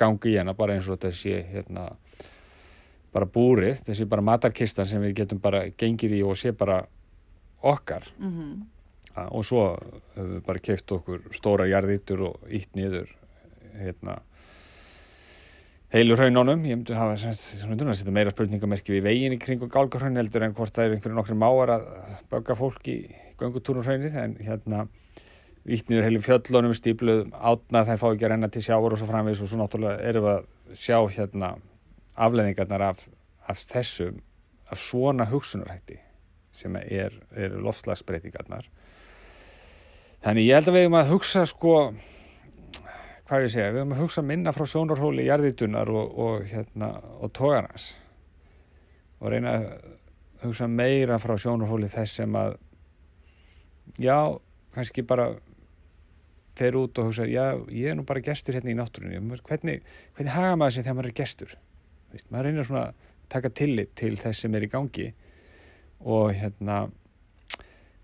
[0.00, 1.88] gangi í hana bara eins og þetta sé hérna,
[3.14, 6.82] bara búrið, þessi bara matarkistan sem við getum bara gengið í og sé bara
[7.62, 8.62] okkar Mm -hmm.
[9.30, 9.78] Og svo
[10.16, 13.06] höfum við bara keift okkur stóra jarðítur og ítt niður
[13.78, 14.18] hérna
[15.94, 20.42] heilu hraunónum, ég myndi hafa svona setja meira spurningamerki við veginn í kringu gálgarhraun heldur
[20.42, 21.84] en hvort það er einhverju nokkru máar að
[22.32, 22.96] bögga fólk í
[23.38, 24.16] göngutúrum hraunið.
[24.18, 24.88] En hérna
[25.64, 29.06] ítt niður heilu fjöllunum stípluð átna þær fá ekki að renna til sjávar og svo
[29.12, 29.44] framvegis.
[29.44, 31.52] Og svo náttúrulega erum við að sjá hérna
[32.26, 33.06] afleðingarnar af,
[33.46, 34.18] af þessum
[34.74, 36.00] af svona hugsunarhætti
[36.54, 38.66] sem er, er lofslagsbreytingarnar
[40.24, 41.74] þannig ég held að við hefum að hugsa sko
[43.28, 46.90] hvað ég segja, við hefum að hugsa minna frá sjónarhóli jarðitunar og, og hérna
[47.24, 47.94] og tógarnas
[49.20, 49.68] og reyna að
[50.44, 52.58] hugsa meira frá sjónarhóli þess sem að
[54.00, 54.18] já,
[54.76, 55.30] kannski bara
[56.58, 60.36] fer út og hugsa, já, ég er nú bara gestur hérna í náttúrunni, hvernig, hvernig
[60.36, 61.56] haga maður sér þegar maður er gestur?
[62.12, 65.08] Vist, maður reynir svona að taka tillit til þess sem er í gangi
[66.04, 66.84] og hérna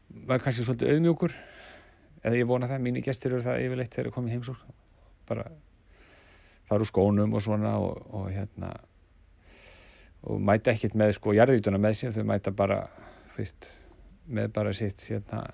[0.08, 1.36] maður er kannski svolítið auðmjúkur.
[2.20, 4.79] Eða ég vona það, mínir gestur eru það yfirleitt þegar það er komið heimsók
[5.30, 5.46] bara
[6.68, 8.74] fara úr skónum og svona og, og hérna
[10.22, 12.82] og mæta ekkert með sko jarðítuna með sér, þau mæta bara
[13.34, 13.70] fyrst
[14.30, 15.46] með bara sitt hérna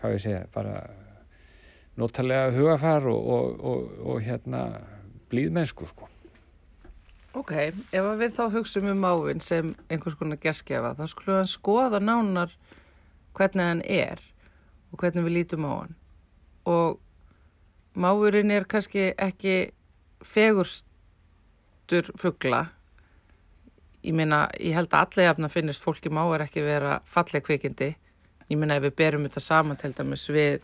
[0.00, 0.74] hvað ég segja, bara
[1.96, 4.66] notalega hugafar og, og, og, og hérna
[5.30, 6.10] blíðmennsku sko.
[7.36, 7.52] Ok,
[7.92, 12.54] ef við þá hugsaum um mávin sem einhvers konar geskjafa, þá skulum við skoða nánar
[13.36, 14.22] hvernig hann er
[14.92, 15.96] og hvernig við lítum á hann.
[16.66, 17.00] Og
[17.96, 19.56] mávurinn er kannski ekki
[20.24, 22.66] fegurstur fuggla.
[24.06, 27.94] Ég meina, ég held að allir jafna finnist fólki máur ekki vera falleg kvikindi.
[28.46, 30.60] Ég meina, ef við berum þetta saman til dæmis við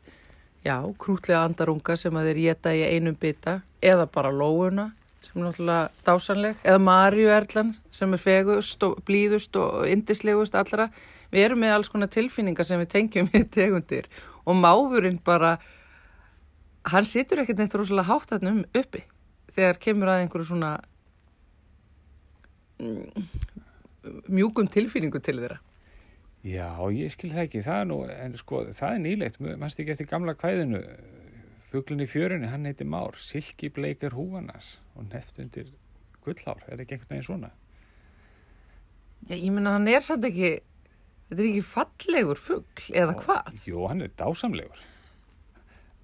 [0.62, 4.92] já, krútlega andarunga sem að þeir geta í einum bytta eða bara lóuna
[5.22, 10.88] sem er náttúrulega dásanleg eða Marju Erlan sem er fegust og blíðust og indislegust allra.
[11.32, 14.10] Við erum með alls konar tilfinningar sem við tengjum í tegundir
[14.44, 15.56] og máfurinn bara
[16.90, 19.04] hann situr ekkert neitt rosalega hátt þarna um uppi
[19.52, 20.72] þegar kemur að einhverju svona
[22.80, 23.26] mm,
[24.32, 25.60] mjúkum tilfinningu til þeirra.
[26.42, 29.94] Já, ég skil það ekki, það er nú, en sko, það er nýlegt, mannst ekki
[29.94, 30.80] eftir gamla kvæðinu,
[31.70, 35.70] fuglun í fjörunni, hann heiti Már, silki bleikar húanas og neft undir
[36.26, 37.52] gullhár, er ekki einhvern veginn svona?
[39.28, 40.56] Já, ég menna, hann er samt ekki,
[41.30, 43.62] þetta er ekki fallegur fugl, eða hvað?
[43.68, 44.82] Jú, hann er dásamlegur.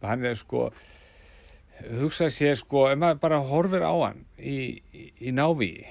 [0.03, 0.69] Hann er sko,
[2.01, 5.87] hugsað sér sko, ef maður bara horfir á hann í, í, í návíi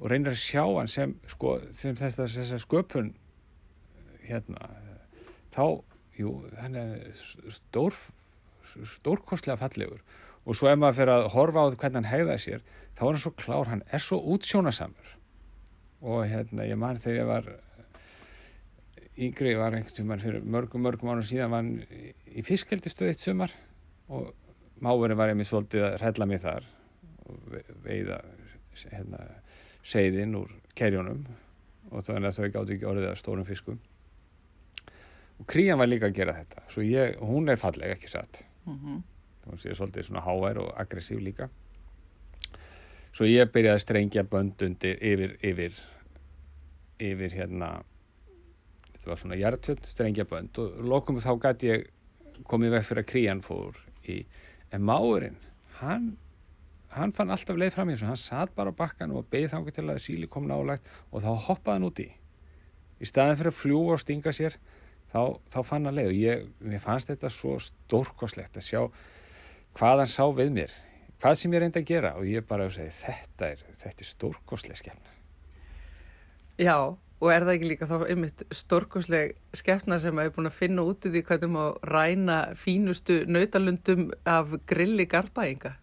[0.00, 3.12] og reynir að sjá hann sem, sko, sem þess að sköpun
[4.24, 4.70] hérna
[5.54, 5.82] þá,
[6.18, 7.10] jú, hann er
[7.50, 7.96] stór
[8.86, 10.02] stórkostlega fallegur.
[10.46, 12.62] Og svo ef maður fyrir að horfa á hvernig hann hegða sér,
[12.96, 15.16] þá er hann svo klár hann er svo útsjónasamur
[16.00, 17.48] og hérna, ég man þegar ég var
[19.20, 21.72] yngri var einhvern tíma fyrir mörgum, mörgum ánum síðan var hann
[22.30, 23.52] í fiskheldistöð eitt sumar
[24.08, 24.32] og
[24.80, 26.66] máurinn var ég mér svolítið að rella mig þar
[27.28, 27.54] og
[27.84, 28.20] veiða
[28.90, 29.20] hérna,
[29.84, 31.24] seiðin úr kerjónum
[31.90, 33.78] og þannig að þau gátt ekki orðið að stórum fiskum.
[35.40, 38.44] Og krían var líka að gera þetta svo ég, hún er falleg ekki satt?
[38.66, 39.02] Mm -hmm.
[39.46, 41.48] hún sé svolítið svona hávær og aggressív líka.
[43.12, 45.72] Svo ég byrjaði að strengja bönd undir yfir, yfir
[46.98, 47.82] yfir hérna
[49.00, 51.86] þetta var svona hjartjöld strengja bönd og lokum þá gæti ég
[52.48, 54.22] komið veg fyrir að krían fór í,
[54.70, 55.40] en máurinn
[55.80, 56.12] hann
[56.94, 59.74] hann fann alltaf leið fram í þessu, hann satt bara á bakkan og beigð þangu
[59.74, 62.06] til að síli kom nálagt og þá hoppaði hann úti.
[63.00, 64.56] Í staðin fyrir að fljúa og stinga sér
[65.12, 66.10] þá, þá fann hann leið.
[66.10, 68.80] Og ég, mér fannst þetta svo stórkoslegt að sjá
[69.78, 70.74] hvað hann sá við mér
[71.20, 72.14] hvað sem ég reyndi að gera.
[72.18, 75.16] Og ég bara segi þetta er, er stórkosleg skefna
[76.60, 76.76] Já,
[77.20, 81.04] og er það ekki líka þá einmitt stórkosleg skefna sem er búin að finna út
[81.04, 85.76] úr því hvað þú má ræna fínustu nautalundum af grilli garbaðinga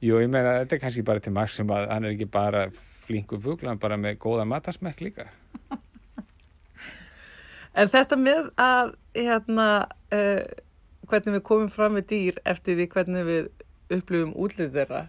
[0.00, 2.68] Jú, ég meina þetta er kannski bara til marg sem að hann er ekki bara
[3.04, 5.30] flinku fugla, hann bara með góða matasmekk líka.
[7.80, 9.66] En þetta með að hérna,
[10.10, 10.40] uh,
[11.06, 13.44] hvernig við komum fram með dýr eftir því hvernig við
[13.94, 15.02] upplifum útlið þeirra,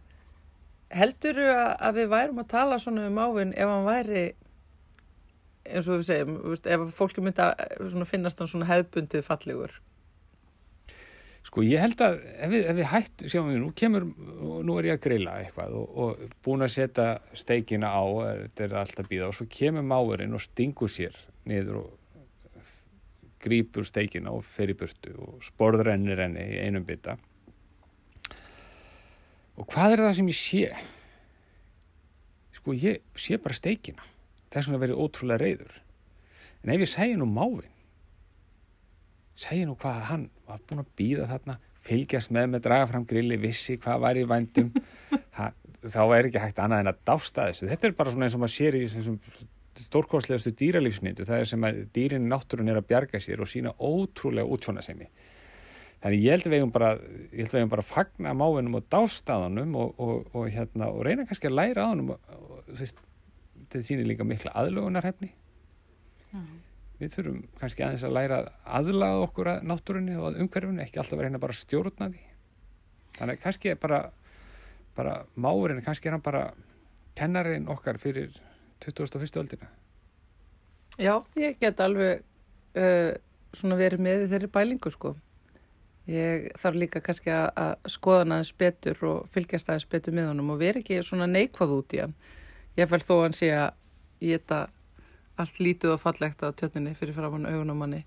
[0.93, 4.23] heldur þú að við værum að tala svona um ávinn ef hann væri,
[5.67, 9.79] eins og við segjum, ef fólki myndi að finnast hann svona hefðbundið fallegur?
[11.45, 14.05] Sko ég held að ef við, ef við hættu, sjáum við nú, kemur,
[14.61, 17.07] nú er ég að grilla eitthvað og, og búin að setja
[17.37, 18.03] steikina á,
[18.43, 21.17] þetta er alltaf býða og svo kemur máurinn og stingur sér
[21.49, 21.89] niður og
[23.41, 27.17] grýpur steikina og fer í burtu og sporðrennir henni í einum bytta
[29.57, 30.63] og hvað er það sem ég sé?
[32.61, 34.10] Sko ég sé bara steikina
[34.51, 35.77] þess vegna verið ótrúlega reyður
[36.61, 37.71] en ef ég segja nú mávin
[39.39, 43.39] segja nú hvað hann var búin að býða þarna fylgjast með með draga fram grilli
[43.41, 44.69] vissi hvað var í vændum
[45.93, 47.69] þá er ekki hægt annað en að dásta þessu.
[47.71, 48.83] Þetta er bara svona eins og maður sér í
[49.81, 54.51] stórkostlegastu dýralífsmyndu það er sem að dýrin náttúrun er að bjarga sér og sína ótrúlega
[54.51, 55.07] útsvonasemi
[56.01, 58.77] þannig ég held að við hefum bara ég held að við hefum bara fagna mávinum
[58.77, 62.03] og dástaðanum og, og, og, hérna, og reyna kannski að læra á hann
[63.71, 65.31] þetta sýnir líka mikla aðlögunarhefni
[66.35, 66.49] mm.
[66.99, 68.41] við þurfum kannski aðeins að læra
[68.79, 72.25] aðlaga okkur að náttúrunni og að umhverfunu, ekki alltaf vera hérna bara að stjórna því.
[73.17, 74.01] Þannig að kannski er bara,
[74.97, 76.45] bara máurinn, kannski er hann bara
[77.17, 78.35] kennarinn okkar fyrir
[78.85, 79.41] 2001.
[79.41, 79.71] öldina.
[80.99, 82.23] Já, ég get alveg
[82.75, 83.11] uh,
[83.55, 85.15] svona verið með þeirri bælingu sko.
[86.09, 90.31] Ég þarf líka kannski að, að skoða hann aðeins betur og fylgjast aðeins betur með
[90.31, 92.15] honum og veri ekki svona neikvað út í hann.
[92.79, 93.69] Ég fæl þó að hann sé að
[94.23, 94.61] ég þetta
[95.41, 98.03] allt lítið og fallegt á tjötninni fyrir framann augunum manni.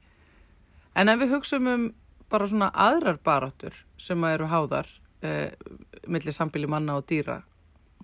[0.95, 1.89] En ef við hugsaum um
[2.31, 4.89] bara svona aðrar baráttur sem eru háðar
[5.23, 5.53] eh,
[6.07, 7.43] millir sambili manna og dýra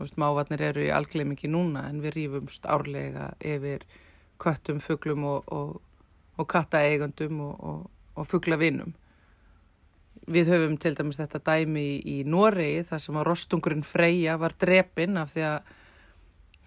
[0.01, 3.83] Veist, mávarnir eru í algleimingi núna en við rýfumst árlega yfir
[4.41, 5.75] köttum, fugglum og, og,
[6.41, 7.83] og kattaeigandum og,
[8.17, 8.95] og fugglavinnum.
[10.31, 14.57] Við höfum til dæmis þetta dæmi í, í Noregi þar sem að rostungurinn Freyja var
[14.63, 15.77] drepinn af því að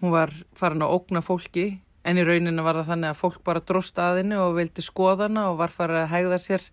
[0.04, 1.66] hún var farin að ógna fólki
[2.04, 5.62] en í rauninu var það þannig að fólk bara dróst aðinu og vildi skoðana og
[5.62, 6.66] var farið að hegða sér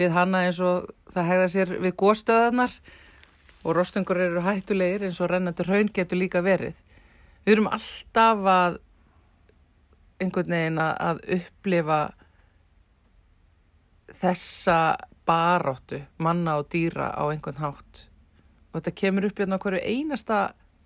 [0.00, 2.74] við hanna eins og það hegða sér við góðstöðanar
[3.62, 6.74] og rostungur eru hættulegir eins og rennandi raun getur líka verið.
[7.46, 8.80] Við erum alltaf að
[10.22, 12.00] einhvern veginn að upplifa
[14.22, 14.78] þessa
[15.26, 18.06] baráttu manna og dýra á einhvern hátt
[18.72, 20.40] og þetta kemur upp hérna hverju einasta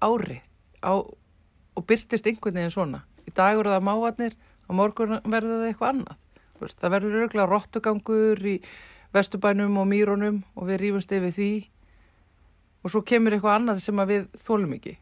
[0.04, 0.42] ári
[0.84, 1.00] á,
[1.76, 3.02] og byrtist einhvern veginn svona.
[3.28, 6.20] Í dag eru það mávarnir og morgun verður það eitthvað annað.
[6.56, 8.58] Það verður örgulega róttugangur í
[9.14, 11.50] vestubænum og mýrónum og við rýfumst yfir því
[12.82, 14.96] og svo kemur eitthvað annað sem við þólum ekki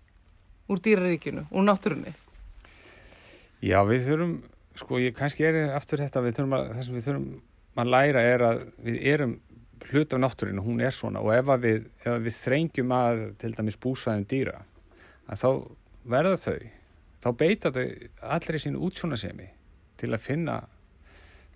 [0.73, 2.15] úr dýraríkinu, úr náttúrunni
[3.65, 4.35] Já, við þurfum
[4.77, 8.63] sko, ég kannski er aftur þetta að, það sem við þurfum að læra er að
[8.87, 9.39] við erum
[9.91, 13.81] hlut af náttúrinu, hún er svona og ef við, ef við þrengjum að til dæmis
[13.81, 14.61] búsvæðin dýra
[15.29, 15.49] að þá
[16.05, 16.59] verða þau
[17.25, 17.87] þá beita þau
[18.37, 19.49] allir í sínu útsjónasemi
[20.01, 20.59] til að finna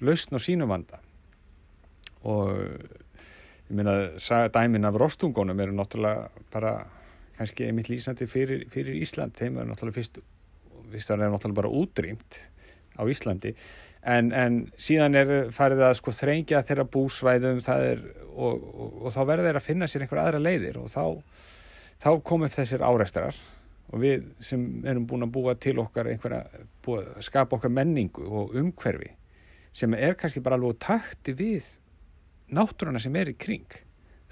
[0.00, 1.00] lausn og sínum vanda.
[2.28, 2.54] Og
[3.68, 3.98] ég meina
[4.54, 6.72] dæmin af rostungunum eru náttúrulega bara
[7.36, 9.36] kannski einmitt lýsandi fyrir, fyrir Ísland.
[9.36, 10.22] Þeim er náttúrulega fyrst
[10.92, 12.40] fyrst er náttúrulega bara útrýmt
[12.96, 13.52] á Íslandi.
[14.08, 19.20] En, en síðan er farið að sko þrengja þeirra búsvæðum er, og, og, og þá
[19.26, 21.02] verður þeir að finna sér einhver aðra leiðir og þá,
[22.00, 23.36] þá kom upp þessir áreistrar
[23.88, 28.56] og við sem erum búin að búa til okkar einhverja, búa, skapa okkar menningu og
[28.58, 29.14] umhverfi
[29.76, 31.66] sem er kannski bara alveg takti við
[32.52, 33.68] náttúruna sem er í kring.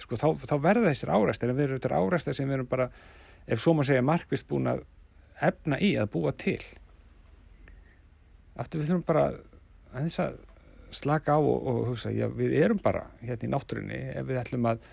[0.00, 2.88] Sko, þá, þá verða þessir áræstir en við erum þetta áræstir sem við erum bara
[3.46, 4.82] ef svo maður segja markvist búin að
[5.46, 6.60] efna í að búa til.
[8.56, 10.38] Aftur við þurfum bara að þess að
[10.96, 14.68] slaka á og, og hugsa, já við erum bara hérna í náttúrunni ef við ætlum
[14.72, 14.84] að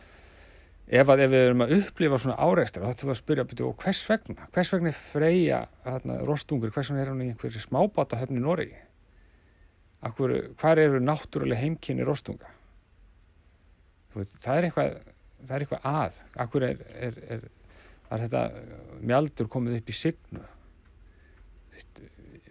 [0.87, 3.69] ef, að, ef við erum að upplifa svona áreistra þá ætlum við að spyrja byrju
[3.69, 4.47] og hvers vegna?
[4.55, 8.71] Hvers vegna er freyja þarna, rostungur hvers vegna er hann í einhverju smábáta höfni Nóri
[10.03, 12.49] hvað eru náttúrulega heimkynni rostunga?
[14.13, 14.97] Það er eitthvað
[15.47, 16.21] það er eitthvað að.
[16.43, 17.45] Akkur er, er, er,
[18.09, 18.43] er þetta
[19.03, 20.43] mjaldur komið upp í signu?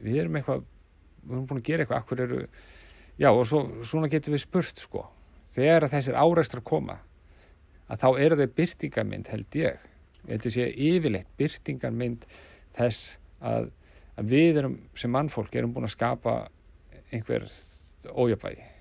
[0.02, 0.64] Við erum eitthvað
[1.22, 2.40] við erum búin að gera eitthvað akkur eru
[3.20, 5.06] já og svo, svona getur við spurt sko.
[5.54, 6.98] Þegar þessir áreistra koma
[7.93, 9.86] að þá eru þau byrtingarmynd held ég
[10.24, 12.26] þetta sé yfirleitt byrtingarmynd
[12.78, 13.70] þess að,
[14.16, 16.36] að við erum sem mannfólk erum búin að skapa
[17.12, 17.49] einhver
[18.09, 18.72] ójabægi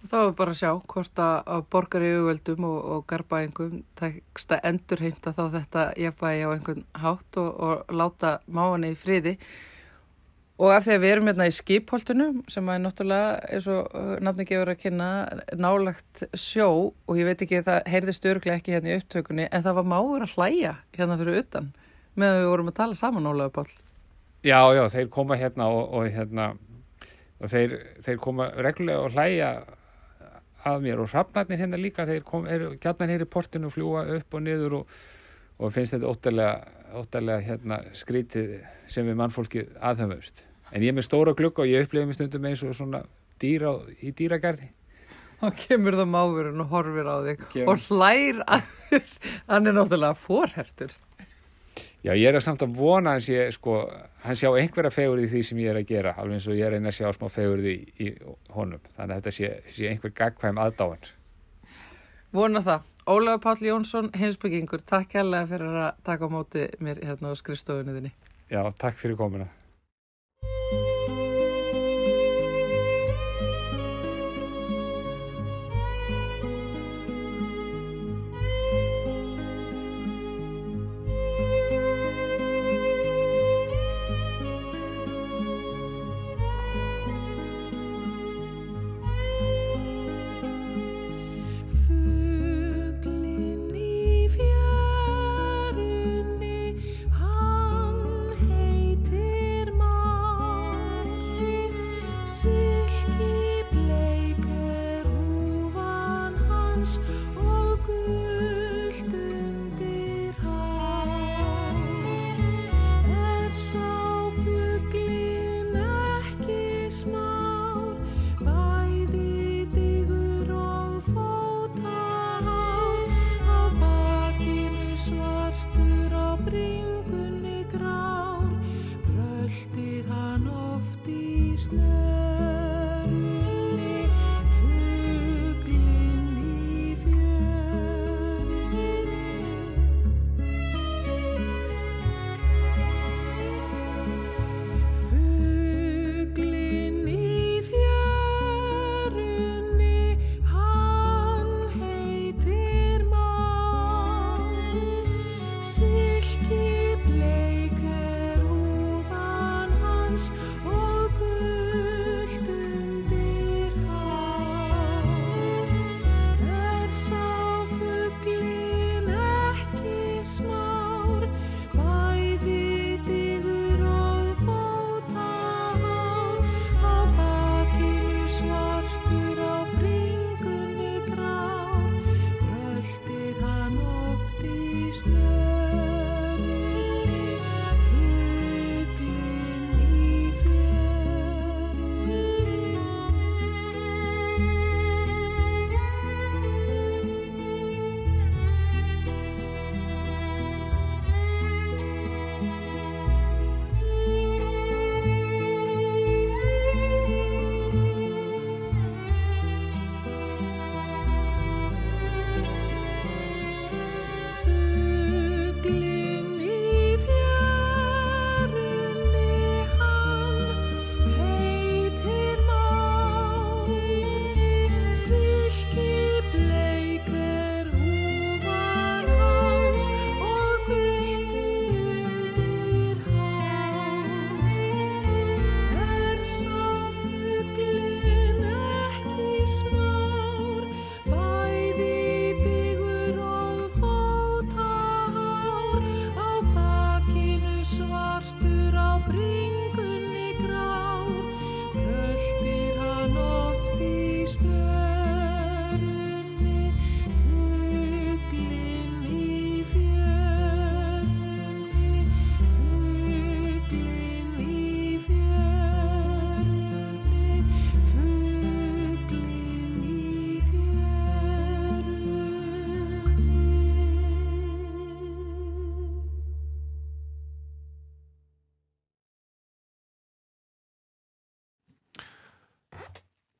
[0.00, 4.54] Og þá er bara að sjá hvort að borgar í auðveldum og, og garbaengum tekst
[4.56, 9.34] að endur heimta þá þetta jafnvægi á einhvern hátt og, og láta máanni í friði.
[10.60, 14.16] Og af því að við erum hérna í skipholtinu sem er náttúrulega, eins og uh,
[14.20, 15.10] nafni gefur að kynna,
[15.56, 19.78] nálagt sjó og ég veit ekki, það heyrðist örglega ekki hérna í upptökunni, en það
[19.78, 21.70] var máur að hlæja hérna fyrir utan
[22.20, 23.70] meðan við vorum að tala saman Ólaður Pál.
[24.44, 26.50] Já, já, þeir koma hérna og, og hérna
[27.40, 29.50] og þeir, þeir koma reglulega og hlæja
[30.68, 34.04] að mér og hrafnarnir hérna líka þeir kom, eru gætnar hér í portinu og fljúa
[34.18, 34.94] upp og niður og,
[35.60, 38.58] og finnst þetta óttalega, óttalega hérna, skrítið
[38.90, 42.48] sem við mannfólki aðhafumst en ég er með stóra glukka og ég upplifi mig stundum
[42.50, 43.02] eins og svona
[43.42, 44.70] dýra í dýragarði
[45.40, 47.70] og kemur það máfurinn og horfir á þig Kemur.
[47.72, 49.14] og hlær að þér
[49.52, 50.96] hann er náttúrulega forhertur
[52.00, 53.74] Já, ég er að samt að vona hans ég, sko,
[54.24, 56.64] hann sjá einhverja fegur í því sem ég er að gera, alveg eins og ég
[56.64, 58.08] er að sjá smá fegur í, í
[58.56, 61.10] honum, þannig að þetta sé, sé einhver gagkvæm aðdáðan.
[62.32, 62.88] Vona það.
[63.10, 68.16] Ólafur Páll Jónsson, hinsbyggingur, takk hérlega fyrir að taka á móti mér hérna á skrifstofunniðinni.
[68.48, 69.20] Já, takk fyrir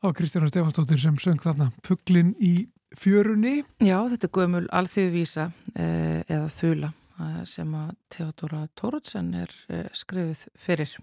[0.00, 0.12] komina.
[0.12, 3.64] á Kristján Stefansdóttir sem söng þarna Fugglin í fjörunni.
[3.78, 9.88] Já, þetta er gömul alþjóðvísa eh, eða þula eh, sem að Theodora Tóruðsen er eh,
[9.92, 10.96] skrifið fyrir.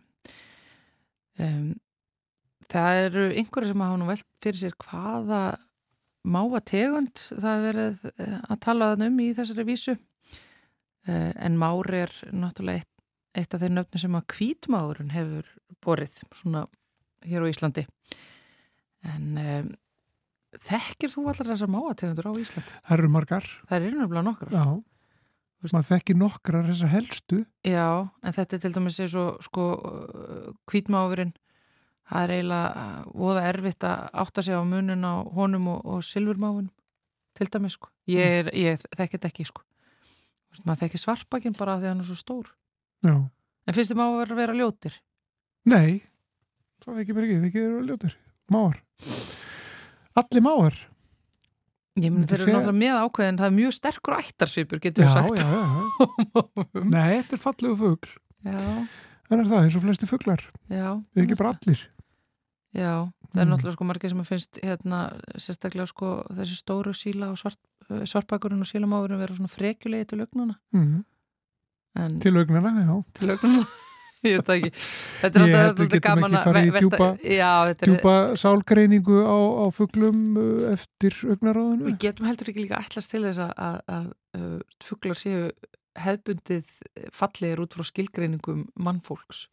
[2.68, 5.41] Það eru einhverju sem hafa nú velt fyrir sér hvaða
[6.26, 8.00] máa tegund það er verið
[8.50, 9.93] að tala um í þessari vísu.
[11.06, 13.06] En mári er náttúrulega eitt,
[13.38, 15.54] eitt af þeir nöfni sem að kvítmáurinn hefur
[15.86, 16.66] borið svona
[17.22, 17.86] hér á Íslandi
[19.14, 19.72] en um,
[20.68, 22.78] þekkir þú allar þessar máategundur á Íslandi?
[22.84, 23.49] Það eru margar.
[23.70, 24.53] Það eru nefnilega nokkrar.
[24.53, 27.41] Já, maður þekkir nokkrar þessar helstu.
[27.68, 27.89] Já,
[28.24, 29.68] en þetta er til dæmis eins og sko
[30.70, 31.36] kvítmáfurinn
[32.08, 36.72] það er eiginlega voða erfitt að átta sig á munin á honum og, og silfurmáfunum
[37.38, 37.91] til dæmis sko.
[38.10, 39.64] Ég, er, ég þekki þetta ekki sko.
[40.64, 42.51] maður þekki svarpakinn bara því hann er svo stór.
[43.05, 43.16] Já.
[43.68, 44.95] En finnst þið má að vera ljótir?
[45.68, 46.01] Nei,
[46.84, 48.18] það þekki mér ekki, þekki þér vera ljótir.
[48.55, 48.80] Máar.
[50.18, 50.78] Allir máar.
[51.98, 55.39] Ég myndi þeir eru náttúrulega með ákveðin það er mjög sterkur ættarsvipur, getur við sagt.
[55.41, 56.84] Já, já, já.
[56.93, 58.12] Nei, þetta er fallegu fugl.
[58.48, 60.43] En er það eins og flesti fuglar.
[60.70, 60.89] Já.
[60.93, 61.82] Það er ekki bara allir.
[62.78, 62.91] Já,
[63.34, 63.52] það er Mm.
[63.54, 65.00] náttúrulega sko margir sem að finnst hérna
[65.41, 67.58] sérstaklega sko þessi stóru síla og svart,
[68.08, 70.56] svartbakurinn og sílamáfurinn vera svona frekjulegi til augnuna.
[70.76, 71.02] Mm.
[71.98, 72.95] En, Til augnana, já.
[73.18, 73.66] til augnuna.
[74.28, 74.72] Ég veit ekki.
[75.22, 77.52] Þetta er Ég held alltaf við þetta er getum gaman ekki farið í djúpa- Já,
[77.70, 81.88] þetta er, Djúpa sálgreiningu á, á fuglum uh, eftir augnaráðinu.
[81.92, 84.08] við getum heldur ekki líka ætlast til þess að, að, að,
[84.38, 84.52] að
[84.88, 85.48] fuglar séu
[85.98, 86.68] hefbundið
[87.18, 89.48] fallegir út frá skilgreiningum mannfólks.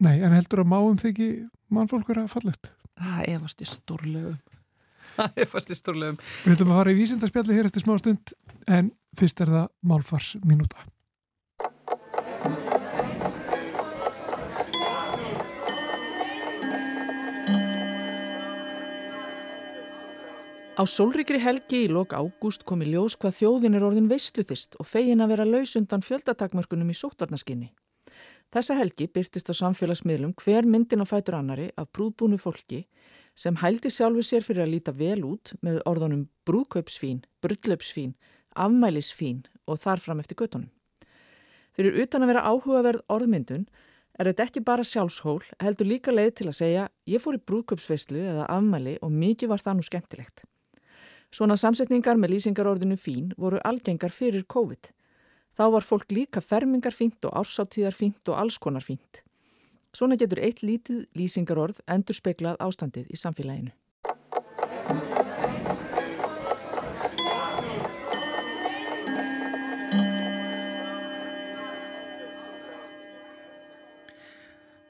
[0.00, 1.30] Nei, en heldur að máum þykji
[1.74, 2.70] mannfólk vera fallegt.
[3.00, 4.38] Það efast í stórlegum.
[5.16, 6.20] Það efast í stórlegum.
[6.46, 8.32] Við ætlum að fara í vísindarspjalli hér eftir smá stund
[8.70, 10.86] en fyrst er það málfars mínúta.
[20.80, 24.86] Á sólríkri helgi í lok ágúst kom í ljós hvað þjóðin er orðin veisluþist og
[24.88, 27.66] fegin að vera laus undan fjöldatakmörkunum í sótvarnaskinni.
[28.48, 32.86] Þessa helgi byrtist á samfélagsmiðlum hver myndin á fætur annari af brúðbúnu fólki
[33.36, 38.14] sem hældi sjálfu sér fyrir að líta vel út með orðunum brúðkaupsfín, brullöpsfín,
[38.56, 40.70] afmælisfín og þar fram eftir göttunum.
[41.76, 43.66] Fyrir utan að vera áhugaverð orðmyndun
[44.16, 48.24] er þetta ekki bara sjálfshól, heldur líka leið til að segja ég fór í brúðkaupsveislu
[48.32, 50.46] eða afmæli og mikið var það nú skemmtilegt.
[51.30, 54.88] Svona samsetningar með lýsingarorðinu fín voru algengar fyrir COVID.
[55.54, 59.22] Þá var fólk líka fermingar fínt og ársáttíðar fínt og alls konar fínt.
[59.94, 63.70] Svona getur eitt lítið lýsingarorð endur speklað ástandið í samfélaginu.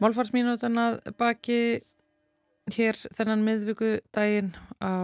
[0.00, 0.86] Málfarsmínutana
[1.20, 1.60] baki
[2.76, 4.94] hér þennan miðvíku daginn á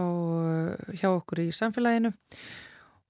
[0.97, 2.13] hjá okkur í samfélaginu.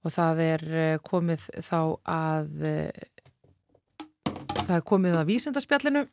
[0.06, 0.62] Og það er
[1.04, 2.52] komið þá að
[4.68, 6.04] það er komið að vísendarspjallinu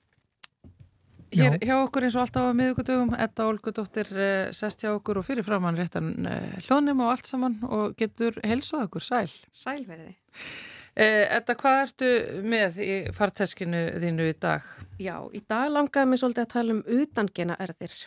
[1.36, 1.68] hér Já.
[1.68, 5.46] hjá okkur eins og alltaf á miðugudögum Edda Olgudóttir uh, sest hjá okkur og fyrir
[5.46, 9.04] framann réttan uh, hljónum og allt saman og getur helsuð okkur.
[9.04, 9.34] Sæl.
[9.56, 12.12] Sælverði uh, Edda, hvað ertu
[12.46, 14.68] með í farteskinu þínu í dag?
[15.02, 17.98] Já, í dag langaði mig svolítið að tala um utangena erðir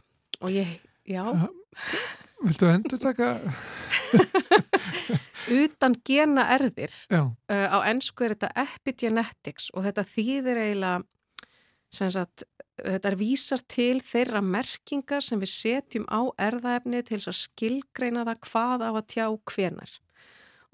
[0.43, 0.79] og ég,
[1.09, 1.25] já.
[2.39, 3.33] Viltu endur taka
[5.49, 11.01] utan gena erðir uh, á ennsku er þetta epigenetics og þetta þýðir eiginlega
[11.91, 12.45] sagt,
[12.77, 18.45] þetta er vísar til þeirra merkingar sem við setjum á erðaefni til að skilgreina það
[18.47, 19.97] hvað á að tjá hvenar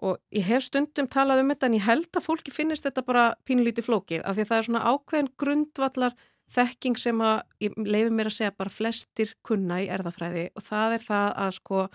[0.04, 3.26] og ég hef stundum talað um þetta en ég held að fólki finnist þetta bara
[3.46, 6.16] pínlítið flókið af því að það er svona ákveðin grundvallar
[6.52, 10.96] þekking sem að, ég leifi mér að segja bara flestir kunna í erðafræði og það
[10.98, 11.86] er það að sko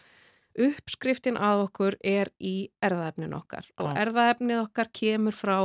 [0.60, 3.70] uppskriftin að okkur er í erðaefnin okkar.
[3.80, 5.58] Og erðaefnið okkar kemur frá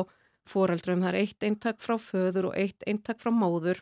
[0.49, 3.81] foreldrum, það er eitt eintak frá föður og eitt eintak frá móður.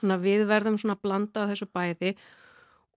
[0.00, 2.14] Þannig að við verðum svona að blanda þessu bæði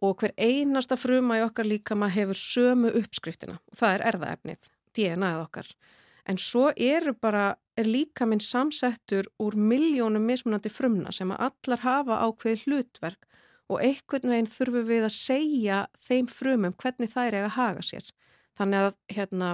[0.05, 3.59] og hver einasta fruma í okkar líka maður hefur sömu uppskriftina.
[3.69, 5.71] Og það er erðaefnið, DNA-ið okkar.
[6.27, 11.83] En svo eru bara, er líka minn samsettur úr miljónum mismunandi frumna sem að allar
[11.83, 13.27] hafa ákveði hlutverk
[13.67, 18.05] og einhvern veginn þurfum við að segja þeim frumum hvernig þær er að haga sér.
[18.57, 19.49] Þannig að hérna,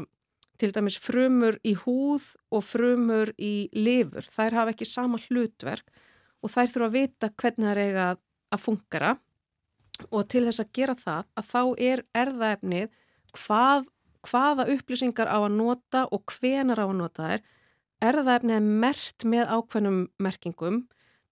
[0.61, 5.89] til dæmis frumur í húð og frumur í lifur, þær hafa ekki sama hlutverk
[6.43, 8.21] og þær þurfa að vita hvernig þær eiga að,
[8.61, 9.15] fungera
[10.11, 12.93] og til þess að gera það að þá er erðaefnið
[13.33, 13.87] hvað,
[14.29, 17.45] hvaða upplýsingar á að nota og hvenar á að nota þær.
[18.03, 20.83] Erðaefnið er mert með ákveðnum merkingum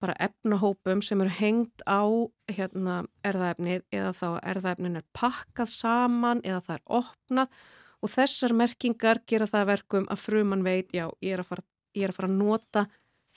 [0.02, 2.02] bara efnahópum sem eru hengt á
[2.50, 7.60] hérna, erðaefnið eða þá erðaefnin er pakkað saman eða það er opnað
[8.02, 12.10] og þessar merkingar gera það verkum að frumann veit, já, ég er að fara, er
[12.10, 12.86] að, fara að nota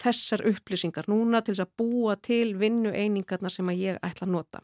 [0.01, 4.35] þessar upplýsingar núna til þess að búa til vinnu einingarna sem að ég ætla að
[4.35, 4.63] nota.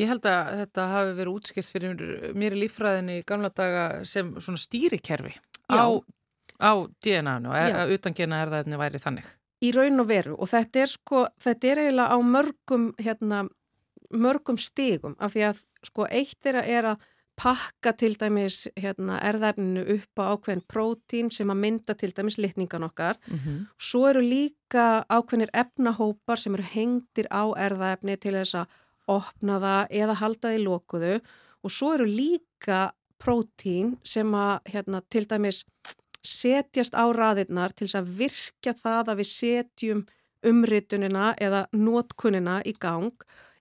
[0.00, 4.32] Ég held að þetta hafi verið útskipt fyrir mér í lífræðinni í gamla daga sem
[4.38, 5.36] svona stýrikerfi
[5.70, 5.98] á,
[6.60, 6.72] á
[7.04, 7.54] DNA-nu
[7.94, 9.32] utan gena erðaefni væri þannig
[9.64, 13.42] í raun og veru og þetta er sko, þetta er eiginlega á mörgum, hérna,
[14.12, 19.18] mörgum stigum af því að sko eitt er að, er að pakka til dæmis hérna,
[19.26, 23.18] erðaefninu upp á ákveðin prótín sem að mynda til dæmis litningan okkar.
[23.26, 23.56] Mm -hmm.
[23.78, 28.66] Svo eru líka ákveðinir efnahópar sem eru hengtir á erðaefni til þess að
[29.08, 31.20] opna það eða halda það í lókuðu
[31.64, 35.64] og svo eru líka prótín sem að hérna, til dæmis
[36.24, 40.04] setjast á raðirnar til þess að virkja það að við setjum
[40.44, 43.12] umritunina eða nótkunina í gang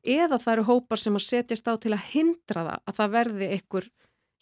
[0.04, 3.50] eða það eru hópar sem að setjast á til að hindra það að það verði
[3.58, 3.90] einhver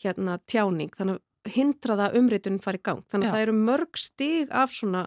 [0.01, 3.03] hérna, tjáning, þannig að hindra það að umritunin fari í gang.
[3.11, 3.35] Þannig að Já.
[3.35, 5.03] það eru mörg stig af, svona,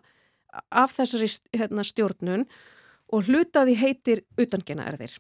[0.71, 2.47] af þessari hérna, stjórnun
[3.15, 5.17] og hlutaði heitir utangina erðir.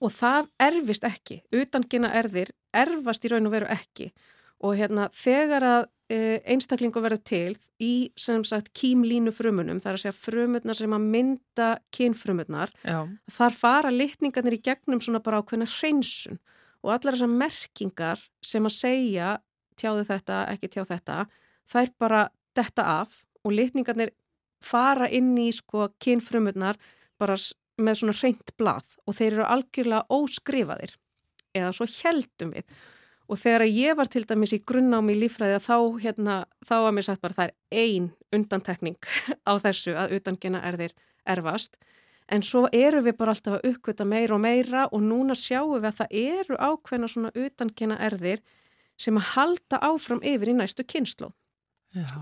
[0.00, 4.37] Og það erfist ekki, utangina erðir erfast í raun og veru ekki og
[4.74, 10.16] hérna þegar að Eh, einstaklingu verður til í sem sagt kýmlínu frumunum þar að segja
[10.16, 12.72] frumurnar sem að mynda kynfrumurnar
[13.28, 16.40] þar fara litningarnir í gegnum svona bara ákveðna hreinsun.
[16.80, 19.34] Og allar þessar merkingar sem að segja
[19.76, 21.20] tjáðu þetta, ekki tjáðu þetta
[21.74, 22.24] þær bara
[22.56, 24.16] detta af og litningarnir
[24.64, 26.80] fara inn í sko kynfrumurnar
[27.20, 27.36] bara
[27.76, 28.96] með svona hreint blað.
[29.04, 30.96] Og þeir eru algjörlega óskrifaðir
[31.52, 32.64] eða svo heldum við
[33.28, 37.20] Og þegar ég var til dæmis í grunnámi lífræði þá, hérna, þá var mér sagt
[37.24, 38.96] bara það er ein undantekning
[39.50, 40.94] á þessu að utangina erðir
[41.28, 41.76] erfast.
[42.28, 45.90] En svo eru við bara alltaf að uppgöta meira og meira og núna sjáum við
[45.90, 48.42] að það eru ákveðna svona utangina erðir
[49.00, 51.30] sem að halda áfram yfir í næstu kynslu.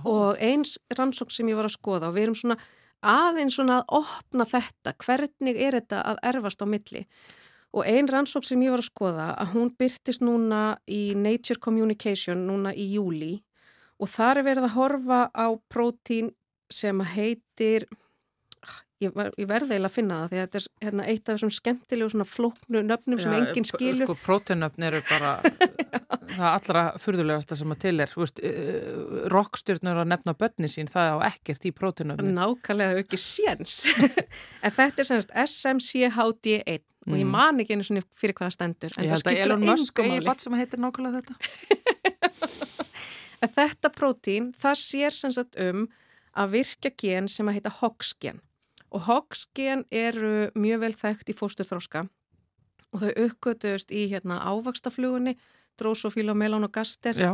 [0.06, 2.58] Og eins rannsók sem ég var að skoða og við erum svona
[3.06, 7.02] aðeins svona að opna þetta, hvernig er þetta að erfast á milli?
[7.74, 12.46] Og einn rannsók sem ég var að skoða að hún byrtist núna í Nature Communication
[12.46, 13.34] núna í júli
[14.00, 16.32] og þar er verið að horfa á prótín
[16.72, 17.86] sem heitir,
[18.66, 21.36] ah, ég, ég verði eiginlega að finna það því að þetta er hérna, eitt af
[21.36, 24.08] þessum skemmtilegu svona flóknu nöfnum sem Já, enginn skilur.
[24.08, 25.36] Sko prótínnöfn eru bara
[26.36, 28.16] það allra fyrðulegasta sem að til er.
[29.32, 32.34] Rokkstjórnur að nefna börni sín það á ekkert í prótínnöfni.
[32.36, 33.84] Nákvæmlega ekki séns.
[34.64, 37.12] en þetta er semst SMCHD1 mm.
[37.12, 37.34] og ég mm.
[37.36, 40.58] man ekki einu svona fyrir hvaða stendur en ég held að Elon Musk bara sem
[40.58, 41.34] heitir nákvæmlega þetta
[43.42, 45.86] en þetta prótín það sér sem sagt um
[46.36, 48.42] að virka gen sem að heita HOX gen
[48.94, 52.06] og hogsgen eru mjög vel þekkt í fósturþróska
[52.94, 55.36] og þau uppgötuðust í hérna ávakstaflugunni
[55.76, 57.32] drósofíla, melón og gaster Já.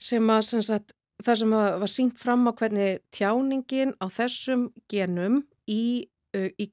[0.00, 0.94] sem að sem sagt,
[1.24, 6.70] það sem var sínt fram á hvernig tjáningin á þessum genum í, í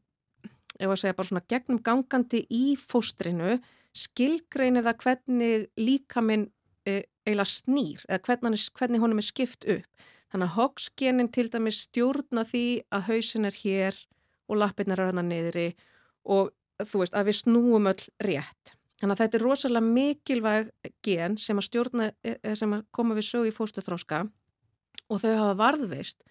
[0.80, 3.58] ef að segja bara svona gegnum gangandi í fóstrinu
[3.94, 6.48] skilgreinir það hvernig líkaminn
[6.90, 10.10] uh, eiginlega snýr eða hvernig, hvernig honum er skipt upp.
[10.34, 14.00] Þannig að hogsgenin til dæmis stjórna því að hausin er hér
[14.50, 15.68] og lappirnar er hann niðri
[16.26, 16.50] og
[16.82, 18.74] þú veist að við snúum öll rétt.
[19.00, 20.72] Þannig að þetta er rosalega mikilvæg
[21.06, 22.10] gen sem að stjórna,
[22.56, 24.24] sem að koma við sög í fóstuþróska
[25.12, 26.24] og þau hafa varðveist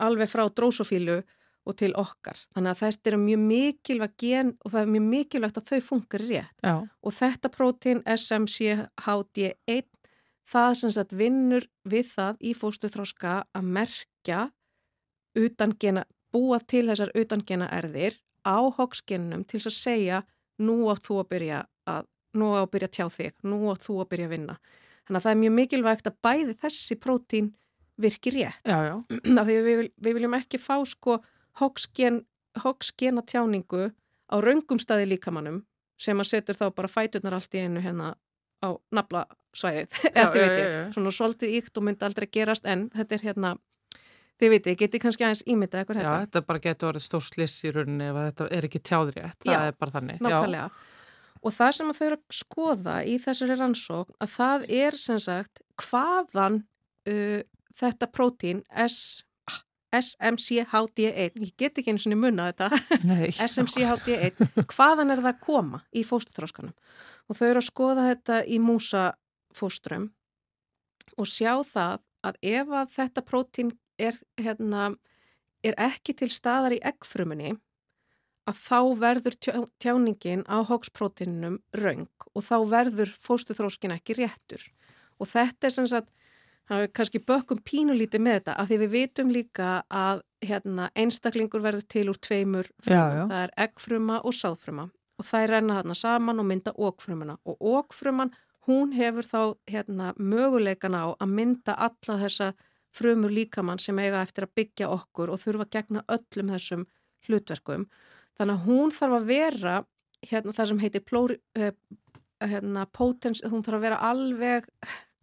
[0.00, 1.20] alveg frá drósofílu
[1.68, 2.38] og til okkar.
[2.54, 6.24] Þannig að þetta er mjög mikilvæg gen og það er mjög mikilvægt að þau funkar
[6.24, 6.54] rétt.
[6.64, 6.74] Já.
[6.80, 9.90] Og þetta prótín SMCHD1
[10.50, 14.40] það sem sagt vinnur við það í fóstuþróska að merkja
[15.38, 20.22] utangena, búa til þessar utangena erðir á hoksgenunum til að segja
[20.60, 22.06] nú átt þú að byrja að,
[22.36, 24.56] nú átt að byrja að tjá þig, nú átt þú að byrja að vinna.
[25.06, 27.52] Þannig að það er mjög mikilvægt að bæði þessi prótín
[28.00, 28.64] virkir rétt.
[28.64, 28.94] Já, já.
[29.20, 31.20] Því við, við viljum ekki fá sko
[31.58, 33.90] hoksgena tjáningu
[34.30, 35.64] á raungum staði líkamannum
[36.00, 38.14] sem að setur þá bara fæturnar allt í einu hérna
[38.60, 43.24] á naflasvæðið, eða þið veitir, svona svolítið íkt og myndi aldrei gerast en þetta er
[43.28, 43.52] hérna,
[44.40, 46.44] þið veitir, getið kannski aðeins ímyndað eitthvað Já, þetta.
[46.48, 49.78] bara getur orðið stór sliss í rauninni ef þetta er ekki tjáðrétt, það Já, er
[49.80, 50.20] bara þannig.
[50.24, 50.68] Nákvæmlega.
[51.40, 55.20] Og það sem að þau eru að skoða í þessari rannsókn að það er sem
[55.24, 56.58] sagt hvaðan
[57.08, 57.40] uh,
[57.80, 59.24] þetta prótín S,
[59.96, 62.68] SMCHD1, ég get ekki einu svona munna þetta,
[63.08, 66.74] Nei, SMCHD1, hvaðan er það að koma í fóstutróskanum?
[67.30, 70.08] Og þau eru að skoða þetta í músafóstrum
[71.18, 71.98] og sjá það
[72.30, 74.90] að ef að þetta prótín er, hérna,
[75.66, 77.56] er ekki til staðar í eggfrumunni,
[78.48, 84.62] að þá verður tjá- tjáningin á hóksprótínunum raung og þá verður fóstutróskin ekki réttur.
[85.20, 86.08] Og þetta er sem sagt,
[86.70, 91.64] það er kannski bökkum pínulítið með þetta, af því við vitum líka að hérna, einstaklingur
[91.64, 93.32] verður til úr tveimur frumum.
[93.32, 94.86] Það er eggfruma og sáðfruma
[95.20, 98.30] og það er renna þarna saman og mynda ókfrumuna og ókfruman,
[98.68, 102.52] hún hefur þá hérna, möguleikan á að mynda alla þessa
[102.94, 106.86] frumur líkamann sem eiga eftir að byggja okkur og þurfa að gegna öllum þessum
[107.26, 107.84] hlutverkum.
[108.38, 109.74] Þannig að hún þarf að vera
[110.30, 111.70] hérna, það sem heitir plóri, uh,
[112.40, 114.68] hérna, potens, hún þarf að vera alveg,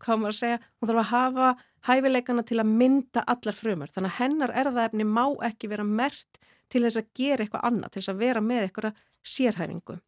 [0.03, 1.49] hvað maður að segja, hún þarf að hafa
[1.87, 3.91] hæfileikana til að mynda allar frumur.
[3.95, 8.01] Þannig að hennar erðaefni má ekki vera mert til þess að gera eitthvað annað, til
[8.01, 9.99] þess að vera með eitthvað sérhæfingu.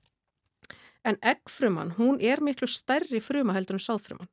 [1.07, 4.27] En eggfruman, hún er miklu stærri fruma heldur en sáðfruman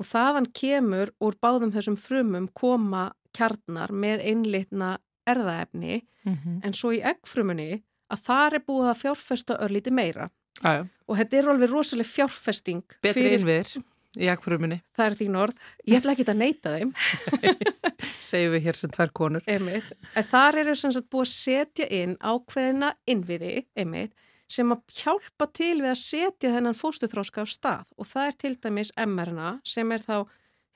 [0.00, 4.98] og þaðan kemur úr báðum þessum frumum koma kjarnar með einlitna
[5.28, 6.60] erðaefni Mhm.
[6.64, 7.82] en svo í eggfrumunni
[8.12, 10.30] að þar er búið að fjárfesta örlíti meira
[10.62, 10.86] já.
[11.08, 13.82] og þetta er alveg rosalega fjárfesting Betri innviðir
[14.20, 16.90] í akkfruminni, það er þín orð, ég ætla ekki að neyta þeim.
[18.32, 19.46] Segjum við hér sem tvær konur.
[19.48, 19.88] einmitt,
[20.28, 24.12] þar eru sem sagt búið að setja inn ákveðina innviði einmitt,
[24.52, 27.86] sem að hjálpa til við að setja þennan fóstuþróska á stað.
[27.96, 30.16] Og það er til dæmis mRNA sem er þá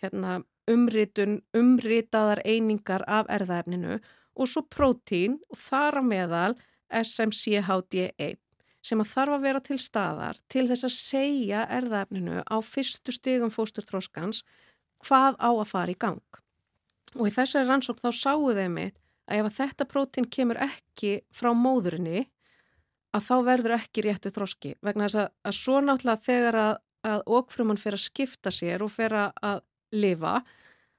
[0.00, 0.38] hérna,
[0.70, 4.00] umritun, umritaðar einingar af erðaefninu
[4.36, 6.56] og svo prótín og þar á meðal
[6.88, 8.40] SMCHD1
[8.86, 13.50] sem að þarf að vera til staðar til þess að segja erðaefninu á fyrstu stigum
[13.54, 14.44] fósturþróskans
[15.04, 16.40] hvað á að fara í gang.
[17.16, 21.12] Og í þessari rannsókn þá sáu þeim mitt að ef að þetta prótín kemur ekki
[21.34, 22.26] frá móðurinni
[23.16, 26.76] að þá verður ekki réttu þróski vegna þess að, að svo náttúrulega þegar að,
[27.10, 29.64] að okfruman fyrir að skipta sér og fyrir að
[29.96, 30.36] lifa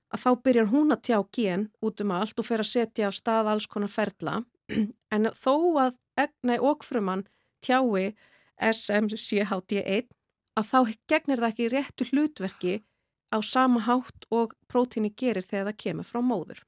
[0.08, 3.18] að þá byrjar hún að tjá gen út um allt og fyrir að setja af
[3.18, 4.42] stað alls konar ferla
[5.16, 7.26] en þó að egnai okfruman
[7.64, 8.14] tjái
[8.58, 10.08] SMCHD1
[10.58, 10.80] að þá
[11.12, 12.78] gegnir það ekki réttu hlutverki
[13.30, 16.64] á sama hátt og prótíni gerir þegar það kemur frá móður.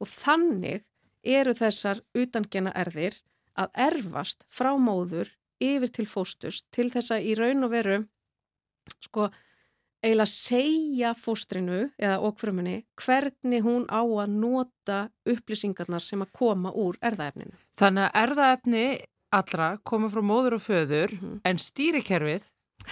[0.00, 0.82] Og þannig
[1.22, 3.20] eru þessar utangena erðir
[3.54, 5.30] að erfast frá móður
[5.62, 7.98] yfir til fóstus til þess að í raun og veru
[9.04, 9.28] sko
[10.02, 14.98] eiginlega segja fóstrinu eða okfrumunni hvernig hún á að nota
[15.28, 17.54] upplýsingarnar sem að koma úr erðaefninu.
[17.78, 18.86] Þannig að erðaefni
[19.32, 21.40] allra komið frá móður og föður Mhm.
[21.44, 22.42] en stýrikerfið,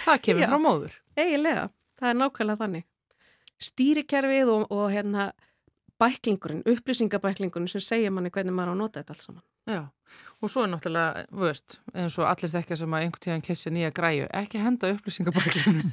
[0.05, 0.49] það kemur Já.
[0.49, 0.93] frá móður.
[1.17, 1.69] Eiginlega,
[2.01, 2.83] það er nákvæmlega þannig.
[3.61, 5.31] Stýrikerfið og, og hérna
[6.01, 9.43] bæklingurinn, upplýsingabæklingurinn sem segja manni hvernig maður á að nota þetta allt saman.
[9.69, 9.81] Já,
[10.41, 13.91] og svo er náttúrulega, veist, eins og allir þekkja sem að einhvern tíðan kessi nýja
[13.93, 15.91] græju, ekki henda upplýsingabæklinum.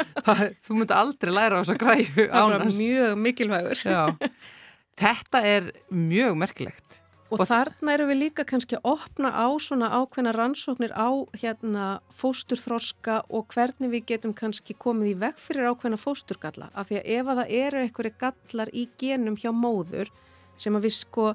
[0.64, 2.80] þú myndi aldrei læra á þessa græju Það er ánast.
[2.80, 3.82] mjög mikilvægur.
[3.84, 4.16] Já,
[5.04, 10.32] þetta er mjög merkilegt Og, þarna eru við líka kannski að opna á svona ákveðna
[10.34, 11.08] rannsóknir á
[11.38, 16.72] hérna fósturþroska og hvernig við getum kannski komið í veg fyrir ákveðna fósturgalla.
[16.74, 20.10] Af því að ef að það eru einhverju gallar í genum hjá móður
[20.58, 21.28] sem að við sko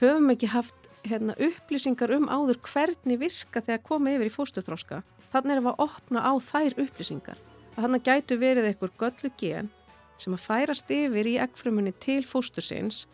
[0.00, 5.56] höfum ekki haft hérna, upplýsingar um áður hvernig virka þegar komið yfir í fósturþroska, þannig
[5.56, 7.40] erum við að opna á þær upplýsingar.
[7.76, 9.70] Þannig gætu verið einhver göllu gen
[10.20, 13.06] sem að færast yfir í eggfrumunni til fóstursins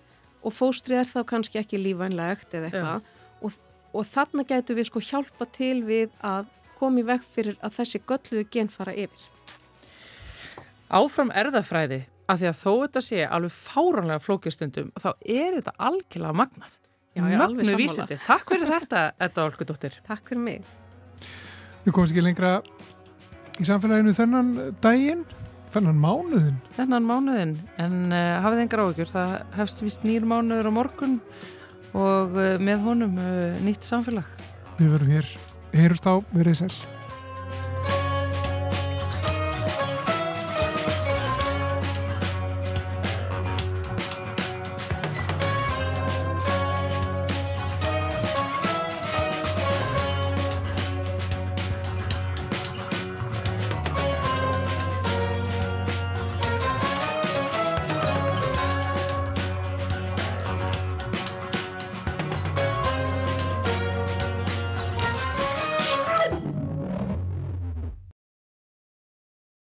[0.48, 3.08] og fóstrið er þá kannski ekki lífænlegt eða eitthvað
[3.44, 3.58] og,
[3.92, 8.00] og þarna getur við sko hjálpa til við að koma í veg fyrir að þessi
[8.08, 9.26] gölluðu gen fara yfir.
[10.88, 16.38] Áfram erðafræði, af því að þó þetta sé alveg fáránlega flókjastundum, þá er þetta algjörlega
[16.40, 16.76] magnað.
[17.12, 17.80] Já, ég er alveg sammála.
[17.82, 18.18] Vísindi.
[18.24, 19.98] Takk fyrir þetta, Edda Olgudóttir.
[20.06, 20.70] Takk fyrir mig.
[21.84, 22.54] Við komumst ekki lengra
[23.58, 25.26] í samfélaginu þennan daginn.
[25.68, 26.58] Þennan mánuðin?
[26.78, 29.10] Þennan mánuðin, en uh, hafið engar áhugjur.
[29.12, 31.18] Það hefst vist nýr mánuður á morgun
[31.92, 34.46] og uh, með honum uh, nýtt samfélag.
[34.78, 35.34] Við verum hér,
[35.74, 36.97] heyrust á, verið sæl.